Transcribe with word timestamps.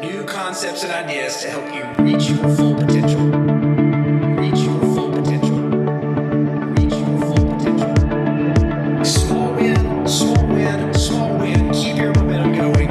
new 0.00 0.24
concepts 0.24 0.82
and 0.82 0.92
ideas 0.92 1.40
to 1.42 1.50
help 1.50 1.64
you 1.74 2.04
reach 2.04 2.28
your 2.28 2.38
full 2.56 2.74
potential. 2.74 3.20
Reach 4.36 4.58
your 4.60 4.80
full 4.94 5.10
potential. 5.10 5.58
Reach 6.74 6.92
your 6.92 7.18
full 7.20 7.56
potential. 7.56 9.04
Small 9.04 9.52
win, 9.54 10.06
small 10.08 10.46
win, 10.48 10.94
small 10.94 11.38
win. 11.38 11.72
Keep 11.72 11.96
your 11.96 12.14
momentum 12.14 12.54
going. 12.54 12.88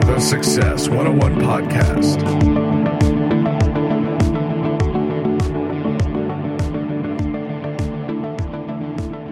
The 0.00 0.18
Success 0.20 0.88
101 0.88 1.36
Podcast. 1.36 2.22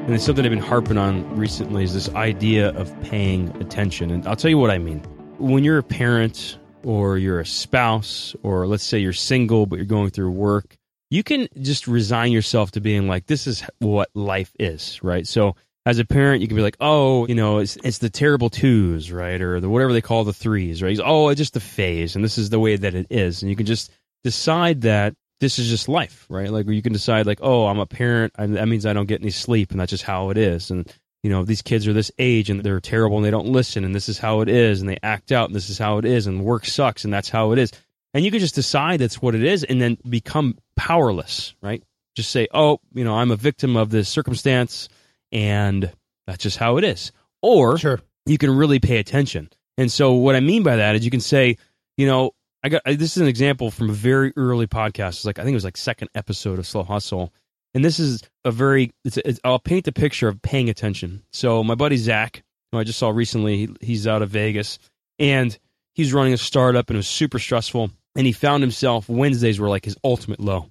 And 0.05 0.15
it's 0.17 0.25
something 0.25 0.45
I've 0.45 0.51
been 0.51 0.59
harping 0.59 0.99
on 0.99 1.37
recently 1.37 1.85
is 1.85 1.95
this 1.95 2.09
idea 2.17 2.71
of 2.71 3.01
paying 3.03 3.57
attention. 3.63 4.11
And 4.11 4.27
I'll 4.27 4.35
tell 4.35 4.51
you 4.51 4.59
what 4.59 4.71
I 4.71 4.79
mean. 4.79 4.99
When 5.39 5.63
you're 5.63 5.79
a 5.79 5.85
parent 5.85 6.59
or 6.85 7.19
you're 7.19 7.41
a 7.41 7.47
spouse, 7.47 8.35
or 8.43 8.67
let's 8.67 8.85
say 8.85 8.99
you're 8.99 9.13
single 9.13 9.67
but 9.67 9.77
you're 9.77 9.87
going 9.87 10.11
through 10.11 10.31
work, 10.31 10.77
you 11.11 11.23
can 11.23 11.49
just 11.61 11.89
resign 11.89 12.33
yourself 12.33 12.71
to 12.73 12.81
being 12.81 13.09
like, 13.09 13.27
this 13.27 13.47
is 13.47 13.65
what 13.79 14.11
life 14.15 14.53
is, 14.59 15.03
right? 15.03 15.27
So 15.27 15.57
as 15.87 15.99
a 15.99 16.05
parent, 16.05 16.43
you 16.43 16.49
can 16.49 16.57
be 16.57 16.63
like, 16.63 16.77
oh, 16.81 17.27
you 17.27 17.35
know, 17.35 17.59
it's, 17.59 17.77
it's 17.83 17.99
the 17.99 18.11
terrible 18.11 18.51
twos, 18.51 19.11
right? 19.11 19.41
Or 19.41 19.61
the 19.61 19.69
whatever 19.69 19.93
they 19.93 20.01
call 20.01 20.25
the 20.25 20.33
threes, 20.33 20.83
right? 20.83 20.99
Oh, 21.03 21.29
it's 21.29 21.39
just 21.39 21.55
the 21.55 21.61
phase 21.61 22.15
and 22.15 22.25
this 22.25 22.39
is 22.39 22.51
the 22.51 22.61
way 22.61 22.77
that 22.77 22.95
it 22.95 23.07
is. 23.11 23.43
And 23.43 23.51
you 23.51 23.57
can 23.57 23.67
just 23.67 23.91
decide 24.23 24.83
that 24.83 25.15
this 25.41 25.59
is 25.59 25.69
just 25.69 25.89
life, 25.89 26.27
right? 26.29 26.51
Like 26.51 26.69
you 26.69 26.83
can 26.83 26.93
decide, 26.93 27.27
like, 27.27 27.41
oh, 27.43 27.67
I'm 27.67 27.79
a 27.79 27.87
parent, 27.87 28.35
and 28.37 28.57
that 28.57 28.69
means 28.69 28.87
I 28.87 28.93
don't 28.93 29.07
get 29.07 29.23
any 29.23 29.31
sleep, 29.31 29.71
and 29.71 29.81
that's 29.81 29.91
just 29.91 30.05
how 30.05 30.31
it 30.31 30.37
is. 30.37 30.71
And 30.71 30.93
you 31.23 31.31
know, 31.31 31.45
these 31.45 31.63
kids 31.63 31.87
are 31.87 31.93
this 31.93 32.11
age, 32.19 32.51
and 32.51 32.63
they're 32.63 32.81
terrible, 32.81 33.17
and 33.17 33.25
they 33.27 33.31
don't 33.31 33.47
listen, 33.49 33.85
and 33.85 33.95
this 33.95 34.09
is 34.09 34.19
how 34.19 34.41
it 34.41 34.49
is, 34.49 34.81
and 34.81 34.89
they 34.89 34.99
act 35.03 35.33
out, 35.33 35.49
and 35.49 35.55
this 35.55 35.69
is 35.71 35.79
how 35.79 35.99
it 35.99 36.05
is, 36.05 36.27
and 36.27 36.45
work 36.45 36.65
sucks, 36.65 37.05
and 37.05 37.13
that's 37.13 37.29
how 37.29 37.53
it 37.53 37.59
is. 37.59 37.73
And 38.15 38.25
you 38.25 38.31
can 38.31 38.41
just 38.41 38.55
decide 38.55 39.01
that's 39.01 39.21
what 39.23 39.35
it 39.35 39.45
is, 39.45 39.63
and 39.65 39.81
then 39.81 39.99
become 40.09 40.59
powerless, 40.77 41.55
right? 41.63 41.83
Just 42.17 42.31
say, 42.31 42.49
oh, 42.53 42.81
you 42.93 43.05
know, 43.05 43.15
I'm 43.15 43.31
a 43.31 43.37
victim 43.37 43.77
of 43.77 43.91
this 43.91 44.09
circumstance, 44.09 44.89
and 45.31 45.93
that's 46.27 46.43
just 46.43 46.57
how 46.57 46.77
it 46.79 46.85
is. 46.85 47.13
Or 47.43 47.79
Sure. 47.79 48.01
you 48.27 48.39
can 48.39 48.51
really 48.55 48.79
pay 48.81 48.99
attention. 48.99 49.49
And 49.79 49.91
so, 49.91 50.13
what 50.15 50.37
I 50.37 50.41
mean 50.41 50.63
by 50.63 50.77
that 50.77 50.97
is, 50.97 51.05
you 51.05 51.11
can 51.11 51.21
say, 51.21 51.57
you 51.97 52.07
know, 52.07 52.33
I 52.63 52.69
got 52.69 52.83
this 52.85 53.17
is 53.17 53.23
an 53.23 53.29
example 53.29 53.71
from 53.71 53.89
a 53.89 53.95
very 53.95 54.33
early 54.37 54.67
podcast. 54.67 55.09
It's 55.11 55.25
like 55.25 55.39
I 55.39 55.43
think 55.43 55.53
it 55.53 55.57
was 55.57 55.65
like 55.65 55.77
second 55.77 56.09
episode 56.15 56.59
of 56.59 56.67
Slow 56.67 56.83
Hustle, 56.83 57.33
and 57.75 57.85
this 57.85 57.99
is 57.99 58.23
a 58.45 58.51
very. 58.51 58.93
It's, 59.05 59.17
it's 59.19 59.41
I'll 59.45 59.59
paint 59.59 59.85
the 59.85 59.93
picture 59.93 60.29
of 60.29 60.43
paying 60.43 60.69
attention. 60.71 61.23
So 61.33 61.63
my 61.63 61.75
buddy 61.75 61.97
Zach, 61.97 62.43
who 62.73 62.79
I 62.79 62.85
just 62.85 62.99
saw 62.99 63.11
recently, 63.11 63.57
he, 63.57 63.69
he's 63.81 64.07
out 64.07 64.23
of 64.23 64.31
Vegas, 64.31 64.79
and 65.19 65.57
he's 65.95 66.13
running 66.13 66.33
a 66.33 66.39
startup, 66.39 66.89
and 66.89 66.97
it 66.97 66.99
was 66.99 67.09
super 67.09 67.39
stressful. 67.39 67.91
And 68.17 68.27
he 68.27 68.33
found 68.33 68.63
himself 68.63 69.09
Wednesdays 69.09 69.61
were 69.61 69.69
like 69.69 69.85
his 69.85 69.97
ultimate 70.03 70.41
low. 70.41 70.71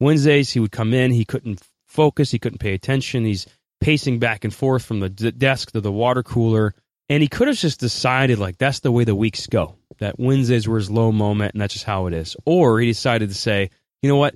Wednesdays 0.00 0.50
he 0.50 0.60
would 0.60 0.72
come 0.72 0.92
in, 0.92 1.12
he 1.12 1.24
couldn't 1.24 1.62
focus, 1.86 2.30
he 2.30 2.38
couldn't 2.38 2.58
pay 2.58 2.74
attention. 2.74 3.24
He's 3.24 3.46
pacing 3.80 4.18
back 4.18 4.44
and 4.44 4.52
forth 4.52 4.84
from 4.84 5.00
the 5.00 5.08
d- 5.08 5.30
desk 5.30 5.72
to 5.72 5.80
the 5.80 5.92
water 5.92 6.22
cooler, 6.22 6.74
and 7.08 7.22
he 7.22 7.28
could 7.28 7.48
have 7.48 7.56
just 7.56 7.80
decided 7.80 8.38
like 8.38 8.58
that's 8.58 8.80
the 8.80 8.92
way 8.92 9.04
the 9.04 9.14
weeks 9.14 9.46
go. 9.46 9.76
That 9.98 10.18
Wednesdays 10.18 10.66
were 10.66 10.76
his 10.76 10.90
low 10.90 11.12
moment, 11.12 11.54
and 11.54 11.60
that's 11.60 11.74
just 11.74 11.84
how 11.84 12.06
it 12.06 12.12
is. 12.12 12.36
Or 12.44 12.80
he 12.80 12.86
decided 12.86 13.28
to 13.28 13.34
say, 13.34 13.70
you 14.02 14.08
know 14.08 14.16
what, 14.16 14.34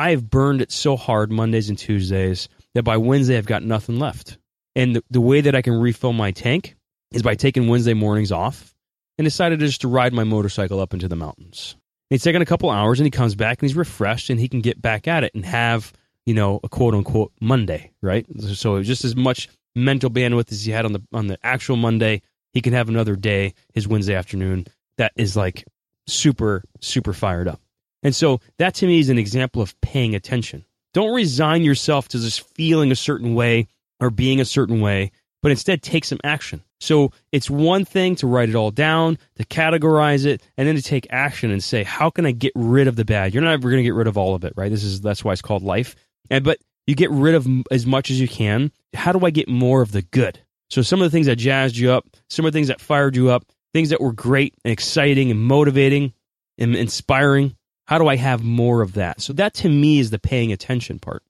I 0.00 0.12
have 0.12 0.30
burned 0.30 0.62
it 0.62 0.72
so 0.72 0.96
hard 0.96 1.30
Mondays 1.30 1.68
and 1.68 1.76
Tuesdays 1.76 2.48
that 2.74 2.84
by 2.84 2.96
Wednesday 2.96 3.36
I've 3.36 3.44
got 3.44 3.62
nothing 3.62 3.98
left. 3.98 4.38
And 4.74 4.96
the, 4.96 5.04
the 5.10 5.20
way 5.20 5.42
that 5.42 5.54
I 5.54 5.60
can 5.60 5.74
refill 5.74 6.14
my 6.14 6.30
tank 6.30 6.74
is 7.12 7.20
by 7.20 7.34
taking 7.34 7.68
Wednesday 7.68 7.92
mornings 7.92 8.32
off 8.32 8.74
and 9.18 9.26
decided 9.26 9.60
just 9.60 9.82
to 9.82 9.88
ride 9.88 10.14
my 10.14 10.24
motorcycle 10.24 10.80
up 10.80 10.94
into 10.94 11.06
the 11.06 11.16
mountains. 11.16 11.76
He's 12.08 12.22
taken 12.22 12.40
a 12.40 12.46
couple 12.46 12.70
hours 12.70 12.98
and 12.98 13.06
he 13.06 13.10
comes 13.10 13.34
back 13.34 13.60
and 13.60 13.68
he's 13.68 13.76
refreshed 13.76 14.30
and 14.30 14.40
he 14.40 14.48
can 14.48 14.62
get 14.62 14.80
back 14.80 15.06
at 15.06 15.22
it 15.22 15.34
and 15.34 15.44
have, 15.44 15.92
you 16.24 16.32
know, 16.32 16.60
a 16.64 16.68
quote 16.70 16.94
unquote 16.94 17.32
Monday, 17.38 17.92
right? 18.00 18.24
So 18.54 18.82
just 18.82 19.04
as 19.04 19.14
much 19.14 19.50
mental 19.76 20.08
bandwidth 20.08 20.50
as 20.50 20.64
he 20.64 20.72
had 20.72 20.86
on 20.86 20.94
the 20.94 21.02
on 21.12 21.26
the 21.26 21.38
actual 21.42 21.76
Monday, 21.76 22.22
he 22.54 22.62
can 22.62 22.72
have 22.72 22.88
another 22.88 23.16
day, 23.16 23.52
his 23.74 23.86
Wednesday 23.86 24.14
afternoon, 24.14 24.64
that 24.96 25.12
is 25.16 25.36
like 25.36 25.66
super, 26.06 26.64
super 26.80 27.12
fired 27.12 27.48
up. 27.48 27.60
And 28.02 28.14
so 28.14 28.40
that 28.58 28.74
to 28.76 28.86
me 28.86 29.00
is 29.00 29.08
an 29.08 29.18
example 29.18 29.62
of 29.62 29.78
paying 29.80 30.14
attention. 30.14 30.64
Don't 30.92 31.14
resign 31.14 31.62
yourself 31.62 32.08
to 32.08 32.18
just 32.18 32.46
feeling 32.54 32.90
a 32.90 32.96
certain 32.96 33.34
way 33.34 33.68
or 34.00 34.10
being 34.10 34.40
a 34.40 34.44
certain 34.44 34.80
way, 34.80 35.12
but 35.42 35.50
instead 35.50 35.82
take 35.82 36.04
some 36.04 36.18
action. 36.24 36.62
So 36.80 37.12
it's 37.30 37.50
one 37.50 37.84
thing 37.84 38.16
to 38.16 38.26
write 38.26 38.48
it 38.48 38.54
all 38.54 38.70
down, 38.70 39.18
to 39.36 39.44
categorize 39.44 40.24
it, 40.24 40.42
and 40.56 40.66
then 40.66 40.76
to 40.76 40.82
take 40.82 41.06
action 41.10 41.50
and 41.50 41.62
say, 41.62 41.84
how 41.84 42.10
can 42.10 42.24
I 42.24 42.32
get 42.32 42.52
rid 42.54 42.88
of 42.88 42.96
the 42.96 43.04
bad? 43.04 43.34
You're 43.34 43.42
not 43.42 43.52
ever 43.52 43.70
going 43.70 43.82
to 43.82 43.84
get 43.84 43.94
rid 43.94 44.06
of 44.06 44.16
all 44.16 44.34
of 44.34 44.44
it, 44.44 44.54
right? 44.56 44.70
This 44.70 44.82
is 44.82 45.00
that's 45.00 45.22
why 45.22 45.32
it's 45.32 45.42
called 45.42 45.62
life. 45.62 45.94
And 46.30 46.42
but 46.42 46.58
you 46.86 46.94
get 46.94 47.10
rid 47.10 47.34
of 47.34 47.46
as 47.70 47.86
much 47.86 48.10
as 48.10 48.18
you 48.18 48.26
can. 48.26 48.72
How 48.94 49.12
do 49.12 49.24
I 49.24 49.30
get 49.30 49.48
more 49.48 49.82
of 49.82 49.92
the 49.92 50.02
good? 50.02 50.40
So 50.70 50.82
some 50.82 51.00
of 51.00 51.04
the 51.04 51.14
things 51.14 51.26
that 51.26 51.36
jazzed 51.36 51.76
you 51.76 51.92
up, 51.92 52.06
some 52.28 52.46
of 52.46 52.52
the 52.52 52.56
things 52.56 52.68
that 52.68 52.80
fired 52.80 53.14
you 53.14 53.30
up, 53.30 53.44
things 53.74 53.90
that 53.90 54.00
were 54.00 54.12
great 54.12 54.54
and 54.64 54.72
exciting 54.72 55.30
and 55.30 55.40
motivating 55.40 56.14
and 56.58 56.74
inspiring. 56.74 57.56
How 57.90 57.98
do 57.98 58.06
I 58.06 58.14
have 58.14 58.44
more 58.44 58.82
of 58.82 58.92
that? 58.92 59.20
So 59.20 59.32
that 59.32 59.52
to 59.54 59.68
me 59.68 59.98
is 59.98 60.10
the 60.10 60.20
paying 60.20 60.52
attention 60.52 61.00
part. 61.00 61.24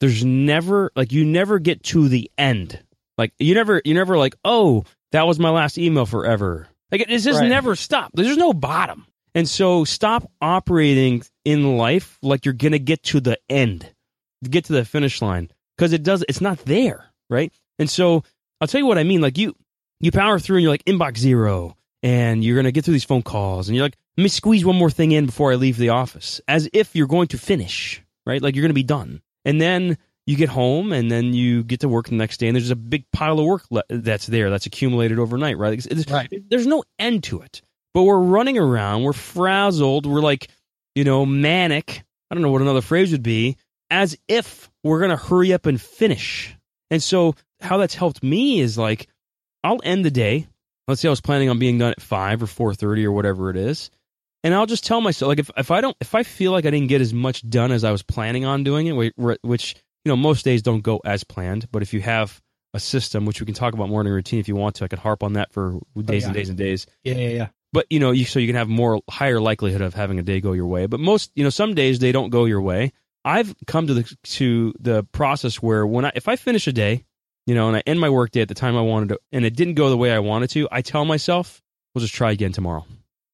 There's 0.00 0.24
never 0.24 0.90
like 0.96 1.12
you 1.12 1.26
never 1.26 1.58
get 1.58 1.82
to 1.84 2.08
the 2.08 2.30
end. 2.38 2.82
Like 3.18 3.32
you 3.38 3.52
never 3.54 3.82
you 3.84 3.92
never 3.92 4.16
like, 4.16 4.34
"Oh, 4.46 4.84
that 5.12 5.26
was 5.26 5.38
my 5.38 5.50
last 5.50 5.76
email 5.76 6.06
forever." 6.06 6.68
Like 6.90 7.02
it 7.02 7.08
just 7.08 7.40
Right. 7.40 7.50
never 7.50 7.76
stop. 7.76 8.12
There's 8.14 8.38
no 8.38 8.54
bottom. 8.54 9.04
And 9.34 9.46
so 9.46 9.84
stop 9.84 10.30
operating 10.40 11.22
in 11.44 11.76
life 11.76 12.16
like 12.22 12.46
you're 12.46 12.54
going 12.54 12.72
to 12.72 12.78
get 12.78 13.02
to 13.04 13.20
the 13.20 13.38
end. 13.50 13.92
Get 14.42 14.64
to 14.66 14.72
the 14.72 14.86
finish 14.86 15.20
line 15.20 15.50
because 15.76 15.92
it 15.92 16.02
does 16.02 16.24
it's 16.30 16.40
not 16.40 16.60
there, 16.60 17.04
right? 17.28 17.52
And 17.78 17.90
so 17.90 18.24
I'll 18.58 18.68
tell 18.68 18.80
you 18.80 18.86
what 18.86 18.96
I 18.96 19.04
mean. 19.04 19.20
Like 19.20 19.36
you 19.36 19.54
you 20.00 20.12
power 20.12 20.38
through 20.38 20.56
and 20.56 20.62
you're 20.62 20.72
like 20.72 20.84
inbox 20.86 21.18
zero 21.18 21.76
and 22.02 22.44
you're 22.44 22.54
going 22.56 22.64
to 22.64 22.72
get 22.72 22.84
through 22.84 22.92
these 22.92 23.04
phone 23.04 23.22
calls 23.22 23.68
and 23.68 23.76
you're 23.76 23.84
like, 23.84 23.96
let 24.16 24.22
me 24.22 24.28
squeeze 24.28 24.64
one 24.64 24.76
more 24.76 24.90
thing 24.90 25.12
in 25.12 25.26
before 25.26 25.52
I 25.52 25.56
leave 25.56 25.76
the 25.76 25.90
office 25.90 26.40
as 26.48 26.68
if 26.72 26.94
you're 26.94 27.06
going 27.06 27.28
to 27.28 27.38
finish, 27.38 28.02
right? 28.26 28.42
Like 28.42 28.54
you're 28.54 28.62
going 28.62 28.70
to 28.70 28.74
be 28.74 28.82
done. 28.82 29.20
And 29.44 29.60
then 29.60 29.98
you 30.26 30.36
get 30.36 30.48
home 30.48 30.92
and 30.92 31.10
then 31.10 31.32
you 31.32 31.64
get 31.64 31.80
to 31.80 31.88
work 31.88 32.08
the 32.08 32.14
next 32.14 32.38
day 32.38 32.48
and 32.48 32.54
there's 32.56 32.70
a 32.70 32.76
big 32.76 33.10
pile 33.12 33.38
of 33.38 33.46
work 33.46 33.64
le- 33.70 33.82
that's 33.88 34.26
there 34.26 34.50
that's 34.50 34.66
accumulated 34.66 35.18
overnight, 35.18 35.56
right? 35.58 35.72
Right. 36.10 36.50
There's 36.50 36.66
no 36.66 36.84
end 36.98 37.24
to 37.24 37.40
it. 37.40 37.62
But 37.94 38.02
we're 38.02 38.18
running 38.18 38.58
around, 38.58 39.02
we're 39.02 39.12
frazzled, 39.12 40.04
we're 40.06 40.20
like, 40.20 40.48
you 40.94 41.04
know, 41.04 41.24
manic. 41.24 42.04
I 42.30 42.34
don't 42.34 42.42
know 42.42 42.50
what 42.50 42.60
another 42.60 42.82
phrase 42.82 43.10
would 43.12 43.22
be, 43.22 43.56
as 43.90 44.18
if 44.28 44.70
we're 44.84 44.98
going 44.98 45.10
to 45.10 45.16
hurry 45.16 45.52
up 45.52 45.64
and 45.64 45.80
finish. 45.80 46.54
And 46.90 47.02
so 47.02 47.34
how 47.60 47.78
that's 47.78 47.94
helped 47.94 48.22
me 48.22 48.60
is 48.60 48.76
like 48.76 49.08
I'll 49.64 49.80
end 49.82 50.04
the 50.04 50.10
day. 50.10 50.46
Let's 50.88 51.00
say 51.02 51.08
I 51.08 51.10
was 51.10 51.20
planning 51.20 51.50
on 51.50 51.58
being 51.58 51.78
done 51.78 51.92
at 51.92 52.00
five 52.00 52.42
or 52.42 52.46
four 52.46 52.74
thirty 52.74 53.04
or 53.06 53.12
whatever 53.12 53.50
it 53.50 53.56
is, 53.56 53.90
and 54.42 54.54
I'll 54.54 54.66
just 54.66 54.84
tell 54.84 55.00
myself 55.00 55.28
like 55.28 55.38
if 55.38 55.50
if 55.56 55.70
I 55.70 55.80
don't 55.80 55.96
if 56.00 56.14
I 56.14 56.22
feel 56.22 56.50
like 56.50 56.64
I 56.66 56.70
didn't 56.70 56.88
get 56.88 57.00
as 57.02 57.12
much 57.14 57.48
done 57.48 57.70
as 57.70 57.84
I 57.84 57.92
was 57.92 58.02
planning 58.02 58.44
on 58.44 58.64
doing 58.64 58.86
it, 58.86 58.92
whi- 58.94 59.12
whi- 59.16 59.38
which 59.42 59.76
you 60.04 60.10
know 60.10 60.16
most 60.16 60.44
days 60.44 60.62
don't 60.62 60.80
go 60.80 61.00
as 61.04 61.22
planned, 61.22 61.70
but 61.70 61.82
if 61.82 61.92
you 61.92 62.00
have 62.00 62.40
a 62.74 62.80
system, 62.80 63.24
which 63.26 63.40
we 63.40 63.46
can 63.46 63.54
talk 63.54 63.74
about 63.74 63.88
morning 63.88 64.12
routine 64.12 64.40
if 64.40 64.48
you 64.48 64.56
want 64.56 64.76
to, 64.76 64.84
I 64.84 64.88
could 64.88 64.98
harp 64.98 65.22
on 65.22 65.34
that 65.34 65.52
for 65.52 65.74
oh, 65.96 66.02
days 66.02 66.24
and 66.24 66.34
yeah. 66.34 66.40
days 66.40 66.48
and 66.48 66.58
days 66.58 66.86
Yeah, 67.02 67.14
yeah, 67.14 67.28
yeah. 67.28 67.48
but 67.72 67.86
you 67.90 67.98
know 67.98 68.10
you 68.10 68.24
so 68.24 68.38
you 68.38 68.46
can 68.46 68.56
have 68.56 68.68
more 68.68 69.00
higher 69.10 69.40
likelihood 69.40 69.80
of 69.80 69.94
having 69.94 70.18
a 70.18 70.22
day 70.22 70.40
go 70.40 70.52
your 70.52 70.66
way 70.66 70.86
but 70.86 71.00
most 71.00 71.30
you 71.34 71.44
know 71.44 71.50
some 71.50 71.74
days 71.74 71.98
they 71.98 72.12
don't 72.12 72.28
go 72.30 72.44
your 72.44 72.60
way 72.60 72.92
i've 73.24 73.54
come 73.66 73.86
to 73.86 73.94
the 73.94 74.16
to 74.22 74.74
the 74.78 75.02
process 75.12 75.62
where 75.62 75.86
when 75.86 76.04
i 76.04 76.12
if 76.14 76.28
i 76.28 76.36
finish 76.36 76.66
a 76.66 76.72
day 76.72 77.04
you 77.48 77.54
know 77.54 77.66
and 77.68 77.76
i 77.76 77.82
end 77.86 77.98
my 77.98 78.08
work 78.08 78.30
day 78.30 78.42
at 78.42 78.48
the 78.48 78.54
time 78.54 78.76
i 78.76 78.80
wanted 78.80 79.08
to 79.08 79.18
and 79.32 79.44
it 79.44 79.56
didn't 79.56 79.74
go 79.74 79.90
the 79.90 79.96
way 79.96 80.12
i 80.12 80.18
wanted 80.18 80.50
to 80.50 80.68
i 80.70 80.82
tell 80.82 81.04
myself 81.04 81.62
we'll 81.98 82.04
just 82.04 82.14
try 82.14 82.30
again 82.30 82.52
tomorrow. 82.52 82.86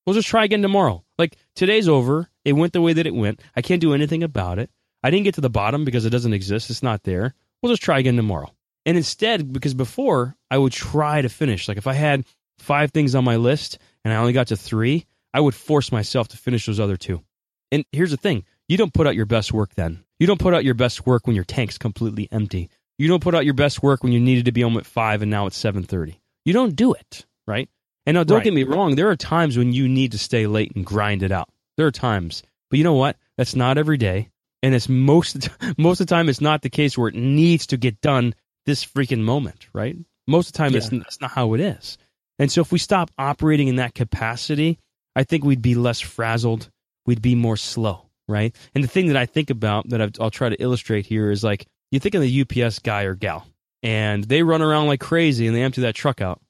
We'll 0.07 0.15
just 0.15 0.29
try 0.29 0.45
again 0.45 0.63
tomorrow. 0.63 1.05
Like 1.19 1.37
today's 1.55 1.89
over. 1.89 2.29
It 2.45 2.55
went 2.55 2.73
the 2.73 2.81
way 2.81 2.95
that 2.95 3.07
it 3.07 3.15
went. 3.15 3.41
I 3.55 3.61
can't 3.61 3.81
do 3.81 3.93
anything 3.95 4.23
about 4.23 4.59
it. 4.59 4.71
I 5.03 5.11
didn't 5.11 5.25
get 5.25 5.35
to 5.35 5.43
the 5.43 5.51
bottom 5.51 5.85
because 5.85 6.07
it 6.07 6.11
doesn't 6.11 6.33
exist. 6.33 6.71
It's 6.71 6.83
not 6.83 7.03
there. 7.03 7.35
We'll 7.63 7.73
just 7.73 7.83
try 7.83 7.99
again 7.99 8.17
tomorrow. 8.17 8.55
And 8.87 8.97
instead 8.97 9.53
because 9.53 9.75
before 9.75 10.35
i 10.51 10.59
would 10.59 10.73
try 10.73 11.21
to 11.21 11.29
finish. 11.29 11.69
Like 11.69 11.79
if 11.79 11.87
i 11.87 11.93
had 11.93 12.25
five 12.59 12.91
things 12.91 13.15
on 13.15 13.25
my 13.25 13.37
list 13.37 13.79
and 14.05 14.15
I 14.15 14.17
only 14.17 14.33
got 14.33 14.47
to 14.47 14.57
three, 14.57 15.07
I 15.33 15.41
would 15.41 15.55
force 15.55 15.93
myself 15.93 16.29
to 16.29 16.37
finish 16.37 16.67
those 16.67 16.81
other 16.81 16.97
two. 16.97 17.23
And 17.71 17.85
here's 17.93 18.11
the 18.11 18.17
thing. 18.17 18.45
You 18.69 18.79
don't 18.79 18.95
put 18.95 19.07
out 19.07 19.17
your 19.17 19.27
best 19.27 19.53
work 19.53 19.75
then. 19.75 20.05
You 20.19 20.27
don't 20.27 20.41
put 20.41 20.55
out 20.55 20.65
your 20.65 20.75
best 20.75 21.07
work 21.07 21.27
when 21.27 21.37
your 21.37 21.45
tank's 21.45 21.77
completely 21.77 22.29
empty. 22.31 22.71
You 22.99 23.09
don't 23.09 23.23
put 23.23 23.35
out 23.35 23.45
your 23.45 23.55
best 23.55 23.83
work 23.83 24.03
when 24.03 24.13
you 24.13 24.21
needed 24.21 24.45
to 24.47 24.53
be 24.53 24.63
home 24.63 24.77
at 24.77 24.87
five 24.87 25.23
and 25.23 25.31
now 25.31 25.47
it's 25.47 25.57
seven 25.57 25.83
thirty. 25.83 26.21
You 26.45 26.53
don't 26.53 26.77
do 26.77 26.93
it, 26.93 27.27
right? 27.47 27.69
And 28.07 28.15
now 28.17 28.25
don't 28.25 28.37
Right. 28.39 28.45
get 28.45 28.55
me 28.55 28.65
wrong, 28.65 28.95
there 28.97 29.09
are 29.09 29.17
times 29.17 29.57
when 29.57 29.73
you 29.73 29.89
need 29.89 30.13
to 30.13 30.19
stay 30.19 30.47
late 30.47 30.73
and 30.77 30.85
grind 30.85 31.23
it 31.23 31.33
out. 31.33 31.49
There 31.77 31.87
are 31.87 31.91
times. 31.93 32.43
But 32.71 32.79
you 32.79 32.85
know 32.85 32.95
what? 32.95 33.17
That's 33.39 33.57
not 33.57 33.79
every 33.79 33.97
day. 33.97 34.29
And 34.63 34.75
it's 34.75 34.89
most 34.89 35.35
of 35.35 35.41
the 35.59 35.75
most 35.79 36.01
of 36.01 36.07
the 36.07 36.15
time 36.15 36.29
it's 36.29 36.41
not 36.41 36.63
the 36.63 36.71
case 36.71 36.97
where 36.97 37.09
it 37.09 37.15
needs 37.15 37.67
to 37.69 37.77
get 37.77 38.01
done 38.01 38.35
this 38.67 38.85
freaking 38.85 39.23
moment, 39.23 39.69
right? 39.73 39.97
Most 40.27 40.49
of 40.49 40.53
the 40.53 40.59
time 40.59 40.75
it's 40.75 40.91
Yeah. 40.93 40.99
that's 41.01 41.21
not 41.21 41.33
how 41.33 41.55
it 41.55 41.61
is. 41.61 41.99
And 42.39 42.51
so 42.51 42.61
if 42.61 42.73
we 42.73 42.79
stop 42.79 43.11
operating 43.19 43.69
in 43.69 43.77
that 43.77 43.95
capacity, 43.95 44.79
I 45.17 45.23
think 45.25 45.45
we'd 45.45 45.63
be 45.63 45.75
less 45.75 46.01
frazzled. 46.01 46.71
We'd 47.07 47.23
be 47.23 47.35
more 47.35 47.57
slow, 47.57 48.07
right? 48.29 48.55
And 48.75 48.83
the 48.83 48.89
thing 48.89 49.07
that 49.09 49.17
I 49.17 49.27
think 49.27 49.51
about 49.51 49.89
that 49.91 50.01
I've, 50.01 50.13
I'll 50.21 50.31
try 50.31 50.49
to 50.49 50.61
illustrate 50.61 51.07
here 51.07 51.31
is 51.31 51.45
like 51.45 51.67
you 51.95 52.01
think 52.01 52.15
of 52.15 52.23
the 52.23 52.43
UPS 52.65 52.79
guy 52.81 53.03
or 53.05 53.15
gal, 53.15 53.47
and 53.83 54.25
they 54.25 54.43
run 54.43 54.63
around 54.63 54.87
like 54.89 55.01
crazy 55.01 55.47
and 55.47 55.55
they 55.55 55.63
empty 55.63 55.83
that 55.83 55.95
truck 55.95 56.21
out. 56.21 56.41